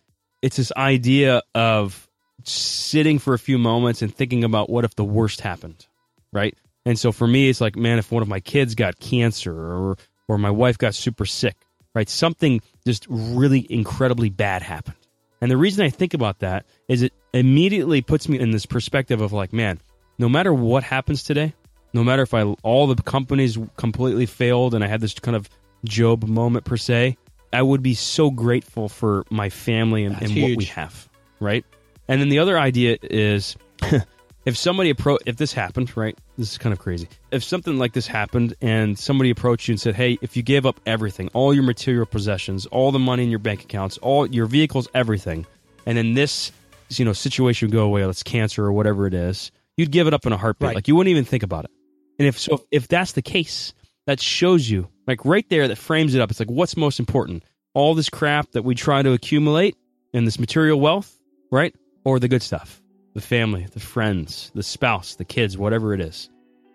it's 0.44 0.57
this 0.57 0.72
idea 0.76 1.42
of 1.54 2.07
sitting 2.42 3.18
for 3.18 3.33
a 3.33 3.38
few 3.38 3.57
moments 3.57 4.02
and 4.02 4.14
thinking 4.14 4.44
about 4.44 4.68
what 4.68 4.85
if 4.85 4.94
the 4.94 5.04
worst 5.04 5.40
happened, 5.40 5.87
right? 6.35 6.54
And 6.85 6.98
so 6.98 7.12
for 7.12 7.26
me, 7.26 7.48
it's 7.48 7.62
like, 7.62 7.76
man, 7.76 7.98
if 7.98 8.12
one 8.12 8.20
of 8.20 8.28
my 8.28 8.40
kids 8.40 8.74
got 8.74 9.00
cancer 9.00 9.54
or 9.54 9.96
or 10.28 10.37
my 10.37 10.50
wife 10.50 10.76
got 10.76 10.94
super 10.94 11.24
sick, 11.24 11.57
right? 11.94 12.11
Something 12.11 12.61
just 12.87 13.07
really 13.09 13.66
incredibly 13.70 14.28
bad 14.28 14.61
happened. 14.61 14.98
And 15.40 15.50
the 15.50 15.57
reason 15.57 15.83
I 15.83 15.88
think 15.88 16.12
about 16.12 16.40
that 16.40 16.66
is 16.88 17.00
it 17.00 17.14
immediately 17.33 18.02
puts 18.02 18.28
me 18.28 18.38
in 18.38 18.50
this 18.50 18.66
perspective 18.66 19.22
of 19.22 19.33
like, 19.33 19.54
man, 19.54 19.80
no 20.18 20.28
matter 20.28 20.52
what 20.52 20.83
happens 20.83 21.22
today, 21.22 21.54
no 21.94 22.04
matter 22.04 22.20
if 22.20 22.35
I 22.35 22.42
all 22.62 22.87
the 22.87 23.02
companies 23.02 23.57
completely 23.78 24.26
failed 24.26 24.74
and 24.74 24.85
I 24.85 24.88
had 24.88 25.00
this 25.00 25.14
kind 25.14 25.37
of 25.37 25.48
Job 25.87 26.28
moment 26.28 26.66
per 26.66 26.76
se, 26.76 27.16
I 27.54 27.62
would 27.62 27.82
be 27.82 27.94
so 27.94 28.30
grateful 28.30 28.88
for 28.88 29.24
my 29.30 29.48
family 29.48 30.04
and, 30.04 30.20
and 30.20 30.30
what 30.42 30.56
we 30.56 30.64
have, 30.66 31.08
right? 31.40 31.64
And 32.08 32.20
then 32.20 32.28
the 32.28 32.40
other 32.40 32.58
idea 32.58 32.98
is 33.02 33.56
if 34.44 34.56
somebody 34.56 34.92
appro 34.92 35.18
if 35.24 35.36
this 35.36 35.52
happened, 35.52 35.96
right? 35.96 36.18
This 36.36 36.52
is 36.52 36.58
kind 36.58 36.72
of 36.72 36.78
crazy. 36.78 37.08
If 37.30 37.44
something 37.44 37.78
like 37.78 37.92
this 37.92 38.06
happened 38.06 38.54
and 38.60 38.98
somebody 38.98 39.30
approached 39.30 39.68
you 39.68 39.72
and 39.72 39.80
said, 39.80 39.94
"Hey, 39.94 40.18
if 40.20 40.36
you 40.36 40.42
gave 40.42 40.66
up 40.66 40.80
everything, 40.84 41.28
all 41.32 41.54
your 41.54 41.62
material 41.62 42.06
possessions, 42.06 42.66
all 42.66 42.92
the 42.92 42.98
money 42.98 43.22
in 43.22 43.30
your 43.30 43.38
bank 43.38 43.62
accounts, 43.62 43.98
all 43.98 44.26
your 44.26 44.46
vehicles, 44.46 44.88
everything, 44.94 45.46
and 45.86 45.96
then 45.96 46.14
this, 46.14 46.52
you 46.90 47.04
know, 47.04 47.12
situation 47.12 47.68
would 47.68 47.72
go 47.72 47.84
away, 47.84 48.04
let's 48.04 48.22
cancer 48.22 48.64
or 48.64 48.72
whatever 48.72 49.06
it 49.06 49.14
is, 49.14 49.52
you'd 49.76 49.90
give 49.90 50.06
it 50.06 50.14
up 50.14 50.26
in 50.26 50.32
a 50.32 50.36
heartbeat. 50.36 50.68
Right. 50.68 50.74
Like 50.74 50.88
you 50.88 50.96
wouldn't 50.96 51.10
even 51.10 51.24
think 51.24 51.42
about 51.42 51.64
it. 51.64 51.70
And 52.18 52.28
if 52.28 52.38
so, 52.38 52.64
if 52.70 52.88
that's 52.88 53.12
the 53.12 53.22
case, 53.22 53.74
that 54.06 54.20
shows 54.20 54.68
you, 54.68 54.88
like 55.06 55.24
right 55.24 55.48
there, 55.48 55.68
that 55.68 55.76
frames 55.76 56.14
it 56.14 56.20
up. 56.20 56.30
It's 56.30 56.40
like, 56.40 56.50
what's 56.50 56.76
most 56.76 56.98
important? 56.98 57.44
All 57.74 57.94
this 57.94 58.08
crap 58.08 58.52
that 58.52 58.62
we 58.62 58.74
try 58.74 59.02
to 59.02 59.12
accumulate 59.12 59.76
and 60.12 60.26
this 60.26 60.38
material 60.38 60.80
wealth, 60.80 61.18
right? 61.50 61.74
Or 62.04 62.18
the 62.18 62.28
good 62.28 62.42
stuff, 62.42 62.80
the 63.14 63.20
family, 63.20 63.66
the 63.72 63.80
friends, 63.80 64.50
the 64.54 64.62
spouse, 64.62 65.16
the 65.16 65.24
kids, 65.24 65.58
whatever 65.58 65.92
it 65.94 66.00
is. 66.00 66.30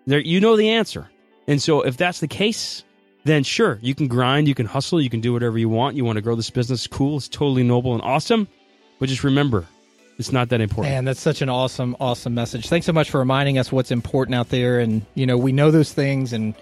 There, 0.06 0.20
you 0.20 0.40
know 0.40 0.56
the 0.56 0.70
answer. 0.70 1.10
And 1.46 1.60
so, 1.60 1.82
if 1.82 1.96
that's 1.96 2.20
the 2.20 2.28
case, 2.28 2.84
then 3.24 3.42
sure, 3.42 3.78
you 3.82 3.94
can 3.94 4.08
grind, 4.08 4.48
you 4.48 4.54
can 4.54 4.66
hustle, 4.66 5.00
you 5.00 5.10
can 5.10 5.20
do 5.20 5.32
whatever 5.32 5.58
you 5.58 5.68
want. 5.68 5.96
You 5.96 6.04
want 6.04 6.16
to 6.16 6.22
grow 6.22 6.34
this 6.34 6.50
business, 6.50 6.86
cool. 6.86 7.16
It's 7.16 7.28
totally 7.28 7.62
noble 7.62 7.92
and 7.92 8.02
awesome. 8.02 8.48
But 8.98 9.08
just 9.08 9.24
remember, 9.24 9.66
it's 10.18 10.32
not 10.32 10.50
that 10.50 10.60
important. 10.60 10.94
Man, 10.94 11.04
that's 11.04 11.20
such 11.20 11.42
an 11.42 11.48
awesome, 11.48 11.96
awesome 11.98 12.34
message. 12.34 12.68
Thanks 12.68 12.86
so 12.86 12.92
much 12.92 13.10
for 13.10 13.18
reminding 13.18 13.58
us 13.58 13.72
what's 13.72 13.90
important 13.90 14.34
out 14.34 14.50
there. 14.50 14.78
And, 14.78 15.04
you 15.14 15.26
know, 15.26 15.36
we 15.36 15.52
know 15.52 15.70
those 15.70 15.92
things 15.92 16.32
and 16.32 16.54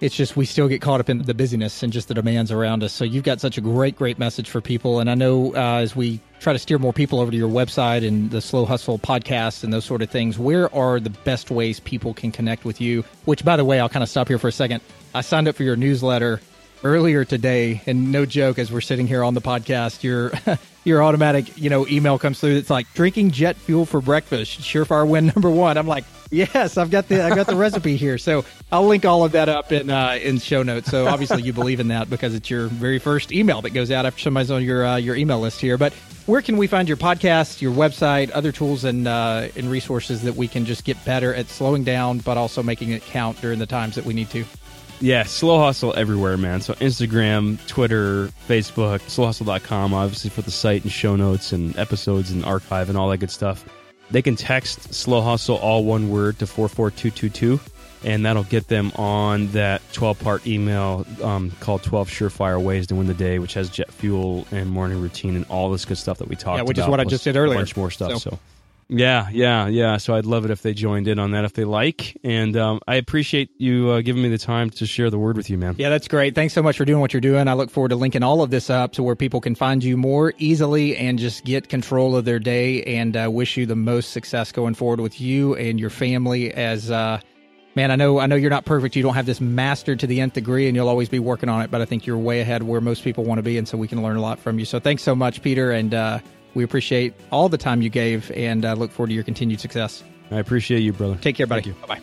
it's 0.00 0.14
just 0.14 0.36
we 0.36 0.44
still 0.44 0.68
get 0.68 0.80
caught 0.80 1.00
up 1.00 1.08
in 1.08 1.22
the 1.22 1.34
busyness 1.34 1.82
and 1.82 1.92
just 1.92 2.08
the 2.08 2.14
demands 2.14 2.52
around 2.52 2.82
us. 2.82 2.92
So 2.92 3.04
you've 3.04 3.24
got 3.24 3.40
such 3.40 3.56
a 3.56 3.60
great, 3.60 3.96
great 3.96 4.18
message 4.18 4.48
for 4.50 4.60
people. 4.60 5.00
And 5.00 5.10
I 5.10 5.14
know 5.14 5.54
uh, 5.54 5.78
as 5.80 5.96
we 5.96 6.20
try 6.40 6.52
to 6.52 6.58
steer 6.58 6.78
more 6.78 6.92
people 6.92 7.20
over 7.20 7.30
to 7.30 7.36
your 7.36 7.48
website 7.48 8.06
and 8.06 8.30
the 8.30 8.40
Slow 8.40 8.66
Hustle 8.66 8.98
podcast 8.98 9.64
and 9.64 9.72
those 9.72 9.84
sort 9.84 10.02
of 10.02 10.10
things, 10.10 10.38
where 10.38 10.72
are 10.74 11.00
the 11.00 11.10
best 11.10 11.50
ways 11.50 11.80
people 11.80 12.12
can 12.12 12.30
connect 12.30 12.64
with 12.64 12.80
you? 12.80 13.04
Which, 13.24 13.44
by 13.44 13.56
the 13.56 13.64
way, 13.64 13.80
I'll 13.80 13.88
kind 13.88 14.02
of 14.02 14.08
stop 14.08 14.28
here 14.28 14.38
for 14.38 14.48
a 14.48 14.52
second. 14.52 14.82
I 15.14 15.22
signed 15.22 15.48
up 15.48 15.56
for 15.56 15.62
your 15.62 15.76
newsletter 15.76 16.40
earlier 16.84 17.24
today, 17.24 17.80
and 17.86 18.12
no 18.12 18.26
joke, 18.26 18.58
as 18.58 18.70
we're 18.70 18.82
sitting 18.82 19.06
here 19.06 19.24
on 19.24 19.34
the 19.34 19.40
podcast, 19.40 20.02
you're 20.02 20.30
your 20.86 21.02
automatic, 21.02 21.58
you 21.58 21.68
know, 21.68 21.86
email 21.88 22.18
comes 22.18 22.38
through. 22.38 22.56
It's 22.56 22.70
like 22.70 22.86
drinking 22.94 23.32
jet 23.32 23.56
fuel 23.56 23.84
for 23.84 24.00
breakfast. 24.00 24.60
Surefire 24.60 25.06
win 25.06 25.26
number 25.34 25.50
one. 25.50 25.76
I'm 25.76 25.88
like, 25.88 26.04
yes, 26.30 26.78
I've 26.78 26.90
got 26.90 27.08
the 27.08 27.22
I've 27.24 27.34
got 27.34 27.48
the 27.48 27.56
recipe 27.56 27.96
here. 27.96 28.18
So 28.18 28.44
I'll 28.70 28.86
link 28.86 29.04
all 29.04 29.24
of 29.24 29.32
that 29.32 29.48
up 29.48 29.72
in 29.72 29.90
uh, 29.90 30.18
in 30.22 30.38
show 30.38 30.62
notes. 30.62 30.88
So 30.88 31.08
obviously 31.08 31.42
you 31.42 31.52
believe 31.52 31.80
in 31.80 31.88
that 31.88 32.08
because 32.08 32.34
it's 32.34 32.48
your 32.48 32.68
very 32.68 33.00
first 33.00 33.32
email 33.32 33.60
that 33.62 33.70
goes 33.70 33.90
out 33.90 34.06
after 34.06 34.20
somebody's 34.20 34.50
on 34.50 34.62
your 34.62 34.86
uh, 34.86 34.96
your 34.96 35.16
email 35.16 35.40
list 35.40 35.60
here. 35.60 35.76
But 35.76 35.92
where 36.26 36.40
can 36.40 36.56
we 36.56 36.68
find 36.68 36.88
your 36.88 36.96
podcast, 36.96 37.60
your 37.60 37.72
website, 37.72 38.30
other 38.32 38.52
tools 38.52 38.84
and 38.84 39.08
uh, 39.08 39.48
and 39.56 39.68
resources 39.68 40.22
that 40.22 40.36
we 40.36 40.46
can 40.46 40.64
just 40.64 40.84
get 40.84 41.04
better 41.04 41.34
at 41.34 41.48
slowing 41.48 41.82
down, 41.82 42.18
but 42.18 42.36
also 42.36 42.62
making 42.62 42.90
it 42.90 43.02
count 43.02 43.40
during 43.40 43.58
the 43.58 43.66
times 43.66 43.96
that 43.96 44.04
we 44.04 44.14
need 44.14 44.30
to? 44.30 44.44
Yeah, 45.00 45.24
Slow 45.24 45.58
Hustle 45.58 45.92
everywhere, 45.94 46.36
man. 46.38 46.60
So 46.62 46.72
Instagram, 46.74 47.64
Twitter, 47.66 48.28
Facebook, 48.48 49.00
slowhustle.com, 49.02 49.92
obviously 49.92 50.30
for 50.30 50.42
the 50.42 50.50
site 50.50 50.82
and 50.84 50.90
show 50.92 51.16
notes 51.16 51.52
and 51.52 51.76
episodes 51.78 52.30
and 52.30 52.44
archive 52.44 52.88
and 52.88 52.96
all 52.96 53.08
that 53.10 53.18
good 53.18 53.30
stuff. 53.30 53.64
They 54.10 54.22
can 54.22 54.36
text 54.36 54.94
Slow 54.94 55.20
Hustle, 55.20 55.56
all 55.56 55.84
one 55.84 56.08
word, 56.10 56.38
to 56.38 56.46
44222, 56.46 57.60
and 58.04 58.24
that'll 58.24 58.44
get 58.44 58.68
them 58.68 58.92
on 58.96 59.48
that 59.48 59.82
12 59.92 60.18
part 60.20 60.46
email 60.46 61.04
um, 61.22 61.50
called 61.60 61.82
12 61.82 62.08
Surefire 62.08 62.62
Ways 62.62 62.86
to 62.86 62.94
Win 62.94 63.06
the 63.08 63.14
Day, 63.14 63.38
which 63.38 63.54
has 63.54 63.68
jet 63.68 63.90
fuel 63.92 64.46
and 64.52 64.70
morning 64.70 65.00
routine 65.00 65.34
and 65.36 65.44
all 65.50 65.70
this 65.70 65.84
good 65.84 65.98
stuff 65.98 66.18
that 66.18 66.28
we 66.28 66.36
talked 66.36 66.44
about. 66.46 66.56
Yeah, 66.58 66.62
which 66.62 66.78
is 66.78 66.86
what 66.86 67.00
I 67.00 67.04
just 67.04 67.24
did 67.24 67.36
earlier. 67.36 67.56
A 67.56 67.60
bunch 67.60 67.76
more 67.76 67.90
stuff. 67.90 68.12
So- 68.22 68.30
so 68.30 68.38
yeah, 68.88 69.28
yeah, 69.30 69.66
yeah. 69.66 69.96
So 69.96 70.14
I'd 70.14 70.26
love 70.26 70.44
it 70.44 70.50
if 70.50 70.62
they 70.62 70.72
joined 70.72 71.08
in 71.08 71.18
on 71.18 71.32
that 71.32 71.44
if 71.44 71.54
they 71.54 71.64
like. 71.64 72.16
And 72.22 72.56
um, 72.56 72.80
I 72.86 72.96
appreciate 72.96 73.50
you 73.58 73.90
uh, 73.90 74.00
giving 74.00 74.22
me 74.22 74.28
the 74.28 74.38
time 74.38 74.70
to 74.70 74.86
share 74.86 75.10
the 75.10 75.18
word 75.18 75.36
with 75.36 75.50
you, 75.50 75.58
man. 75.58 75.74
Yeah, 75.76 75.88
that's 75.88 76.06
great. 76.06 76.34
Thanks 76.34 76.54
so 76.54 76.62
much 76.62 76.76
for 76.76 76.84
doing 76.84 77.00
what 77.00 77.12
you're 77.12 77.20
doing. 77.20 77.48
I 77.48 77.54
look 77.54 77.70
forward 77.70 77.88
to 77.88 77.96
linking 77.96 78.22
all 78.22 78.42
of 78.42 78.50
this 78.50 78.70
up 78.70 78.92
to 78.92 79.02
where 79.02 79.16
people 79.16 79.40
can 79.40 79.54
find 79.54 79.82
you 79.82 79.96
more 79.96 80.32
easily 80.38 80.96
and 80.96 81.18
just 81.18 81.44
get 81.44 81.68
control 81.68 82.16
of 82.16 82.24
their 82.24 82.38
day. 82.38 82.82
And 82.84 83.16
uh, 83.16 83.28
wish 83.30 83.56
you 83.56 83.66
the 83.66 83.76
most 83.76 84.10
success 84.10 84.52
going 84.52 84.74
forward 84.74 85.00
with 85.00 85.20
you 85.20 85.56
and 85.56 85.80
your 85.80 85.90
family. 85.90 86.52
As 86.52 86.90
uh, 86.90 87.20
man, 87.74 87.90
I 87.90 87.96
know 87.96 88.20
I 88.20 88.26
know 88.26 88.36
you're 88.36 88.50
not 88.50 88.64
perfect. 88.64 88.94
You 88.94 89.02
don't 89.02 89.14
have 89.14 89.26
this 89.26 89.40
mastered 89.40 89.98
to 90.00 90.06
the 90.06 90.20
nth 90.20 90.34
degree, 90.34 90.68
and 90.68 90.76
you'll 90.76 90.88
always 90.88 91.08
be 91.08 91.18
working 91.18 91.48
on 91.48 91.62
it. 91.62 91.70
But 91.72 91.80
I 91.80 91.86
think 91.86 92.06
you're 92.06 92.18
way 92.18 92.40
ahead 92.40 92.62
where 92.62 92.80
most 92.80 93.02
people 93.02 93.24
want 93.24 93.38
to 93.38 93.42
be, 93.42 93.58
and 93.58 93.66
so 93.66 93.76
we 93.76 93.88
can 93.88 94.02
learn 94.02 94.16
a 94.16 94.22
lot 94.22 94.38
from 94.38 94.58
you. 94.58 94.64
So 94.64 94.78
thanks 94.78 95.02
so 95.02 95.14
much, 95.14 95.42
Peter, 95.42 95.72
and 95.72 95.92
uh, 95.92 96.20
we 96.56 96.64
appreciate 96.64 97.12
all 97.30 97.50
the 97.50 97.58
time 97.58 97.82
you 97.82 97.90
gave, 97.90 98.32
and 98.32 98.64
uh, 98.64 98.72
look 98.72 98.90
forward 98.90 99.08
to 99.08 99.14
your 99.14 99.22
continued 99.22 99.60
success. 99.60 100.02
I 100.30 100.38
appreciate 100.38 100.80
you, 100.80 100.94
brother. 100.94 101.18
Take 101.20 101.36
care, 101.36 101.46
buddy. 101.46 101.60
Thank 101.60 101.76
you. 101.76 101.82
Bye 101.86 101.96
bye. 101.96 102.00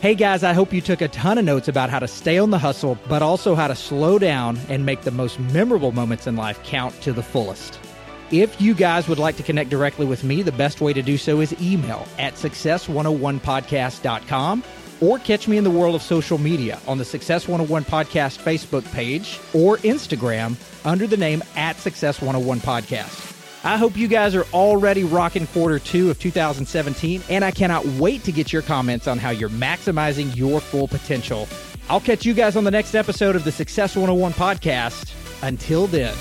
Hey 0.00 0.14
guys, 0.14 0.44
I 0.44 0.52
hope 0.52 0.72
you 0.72 0.80
took 0.80 1.00
a 1.00 1.08
ton 1.08 1.38
of 1.38 1.44
notes 1.44 1.66
about 1.66 1.90
how 1.90 1.98
to 1.98 2.06
stay 2.06 2.38
on 2.38 2.50
the 2.50 2.58
hustle, 2.58 2.96
but 3.08 3.20
also 3.22 3.56
how 3.56 3.66
to 3.68 3.74
slow 3.74 4.18
down 4.18 4.58
and 4.68 4.86
make 4.86 5.02
the 5.02 5.10
most 5.10 5.40
memorable 5.40 5.92
moments 5.92 6.26
in 6.26 6.36
life 6.36 6.62
count 6.62 7.00
to 7.02 7.12
the 7.12 7.22
fullest. 7.22 7.78
If 8.30 8.60
you 8.60 8.74
guys 8.74 9.08
would 9.08 9.18
like 9.18 9.36
to 9.36 9.42
connect 9.42 9.70
directly 9.70 10.04
with 10.06 10.22
me, 10.22 10.42
the 10.42 10.52
best 10.52 10.80
way 10.80 10.92
to 10.92 11.02
do 11.02 11.16
so 11.16 11.40
is 11.40 11.60
email 11.60 12.06
at 12.18 12.34
success101podcast.com 12.34 14.62
or 15.00 15.18
catch 15.18 15.48
me 15.48 15.56
in 15.56 15.64
the 15.64 15.70
world 15.70 15.94
of 15.94 16.02
social 16.02 16.38
media 16.38 16.80
on 16.86 16.98
the 16.98 17.04
Success 17.04 17.48
101 17.48 17.84
Podcast 17.84 18.38
Facebook 18.38 18.90
page 18.92 19.38
or 19.54 19.76
Instagram 19.78 20.56
under 20.84 21.06
the 21.06 21.16
name 21.16 21.42
at 21.56 21.76
Success 21.76 22.20
101 22.20 22.60
Podcast. 22.60 23.34
I 23.64 23.76
hope 23.76 23.96
you 23.96 24.08
guys 24.08 24.34
are 24.34 24.44
already 24.54 25.04
rocking 25.04 25.46
quarter 25.48 25.78
two 25.78 26.10
of 26.10 26.18
2017, 26.18 27.22
and 27.28 27.44
I 27.44 27.50
cannot 27.50 27.84
wait 27.84 28.22
to 28.24 28.32
get 28.32 28.52
your 28.52 28.62
comments 28.62 29.08
on 29.08 29.18
how 29.18 29.30
you're 29.30 29.48
maximizing 29.48 30.34
your 30.36 30.60
full 30.60 30.88
potential. 30.88 31.48
I'll 31.88 32.00
catch 32.00 32.24
you 32.24 32.34
guys 32.34 32.56
on 32.56 32.64
the 32.64 32.70
next 32.70 32.94
episode 32.94 33.34
of 33.34 33.44
the 33.44 33.52
Success 33.52 33.96
101 33.96 34.32
podcast. 34.32 35.12
Until 35.42 35.86
then. 35.86 36.14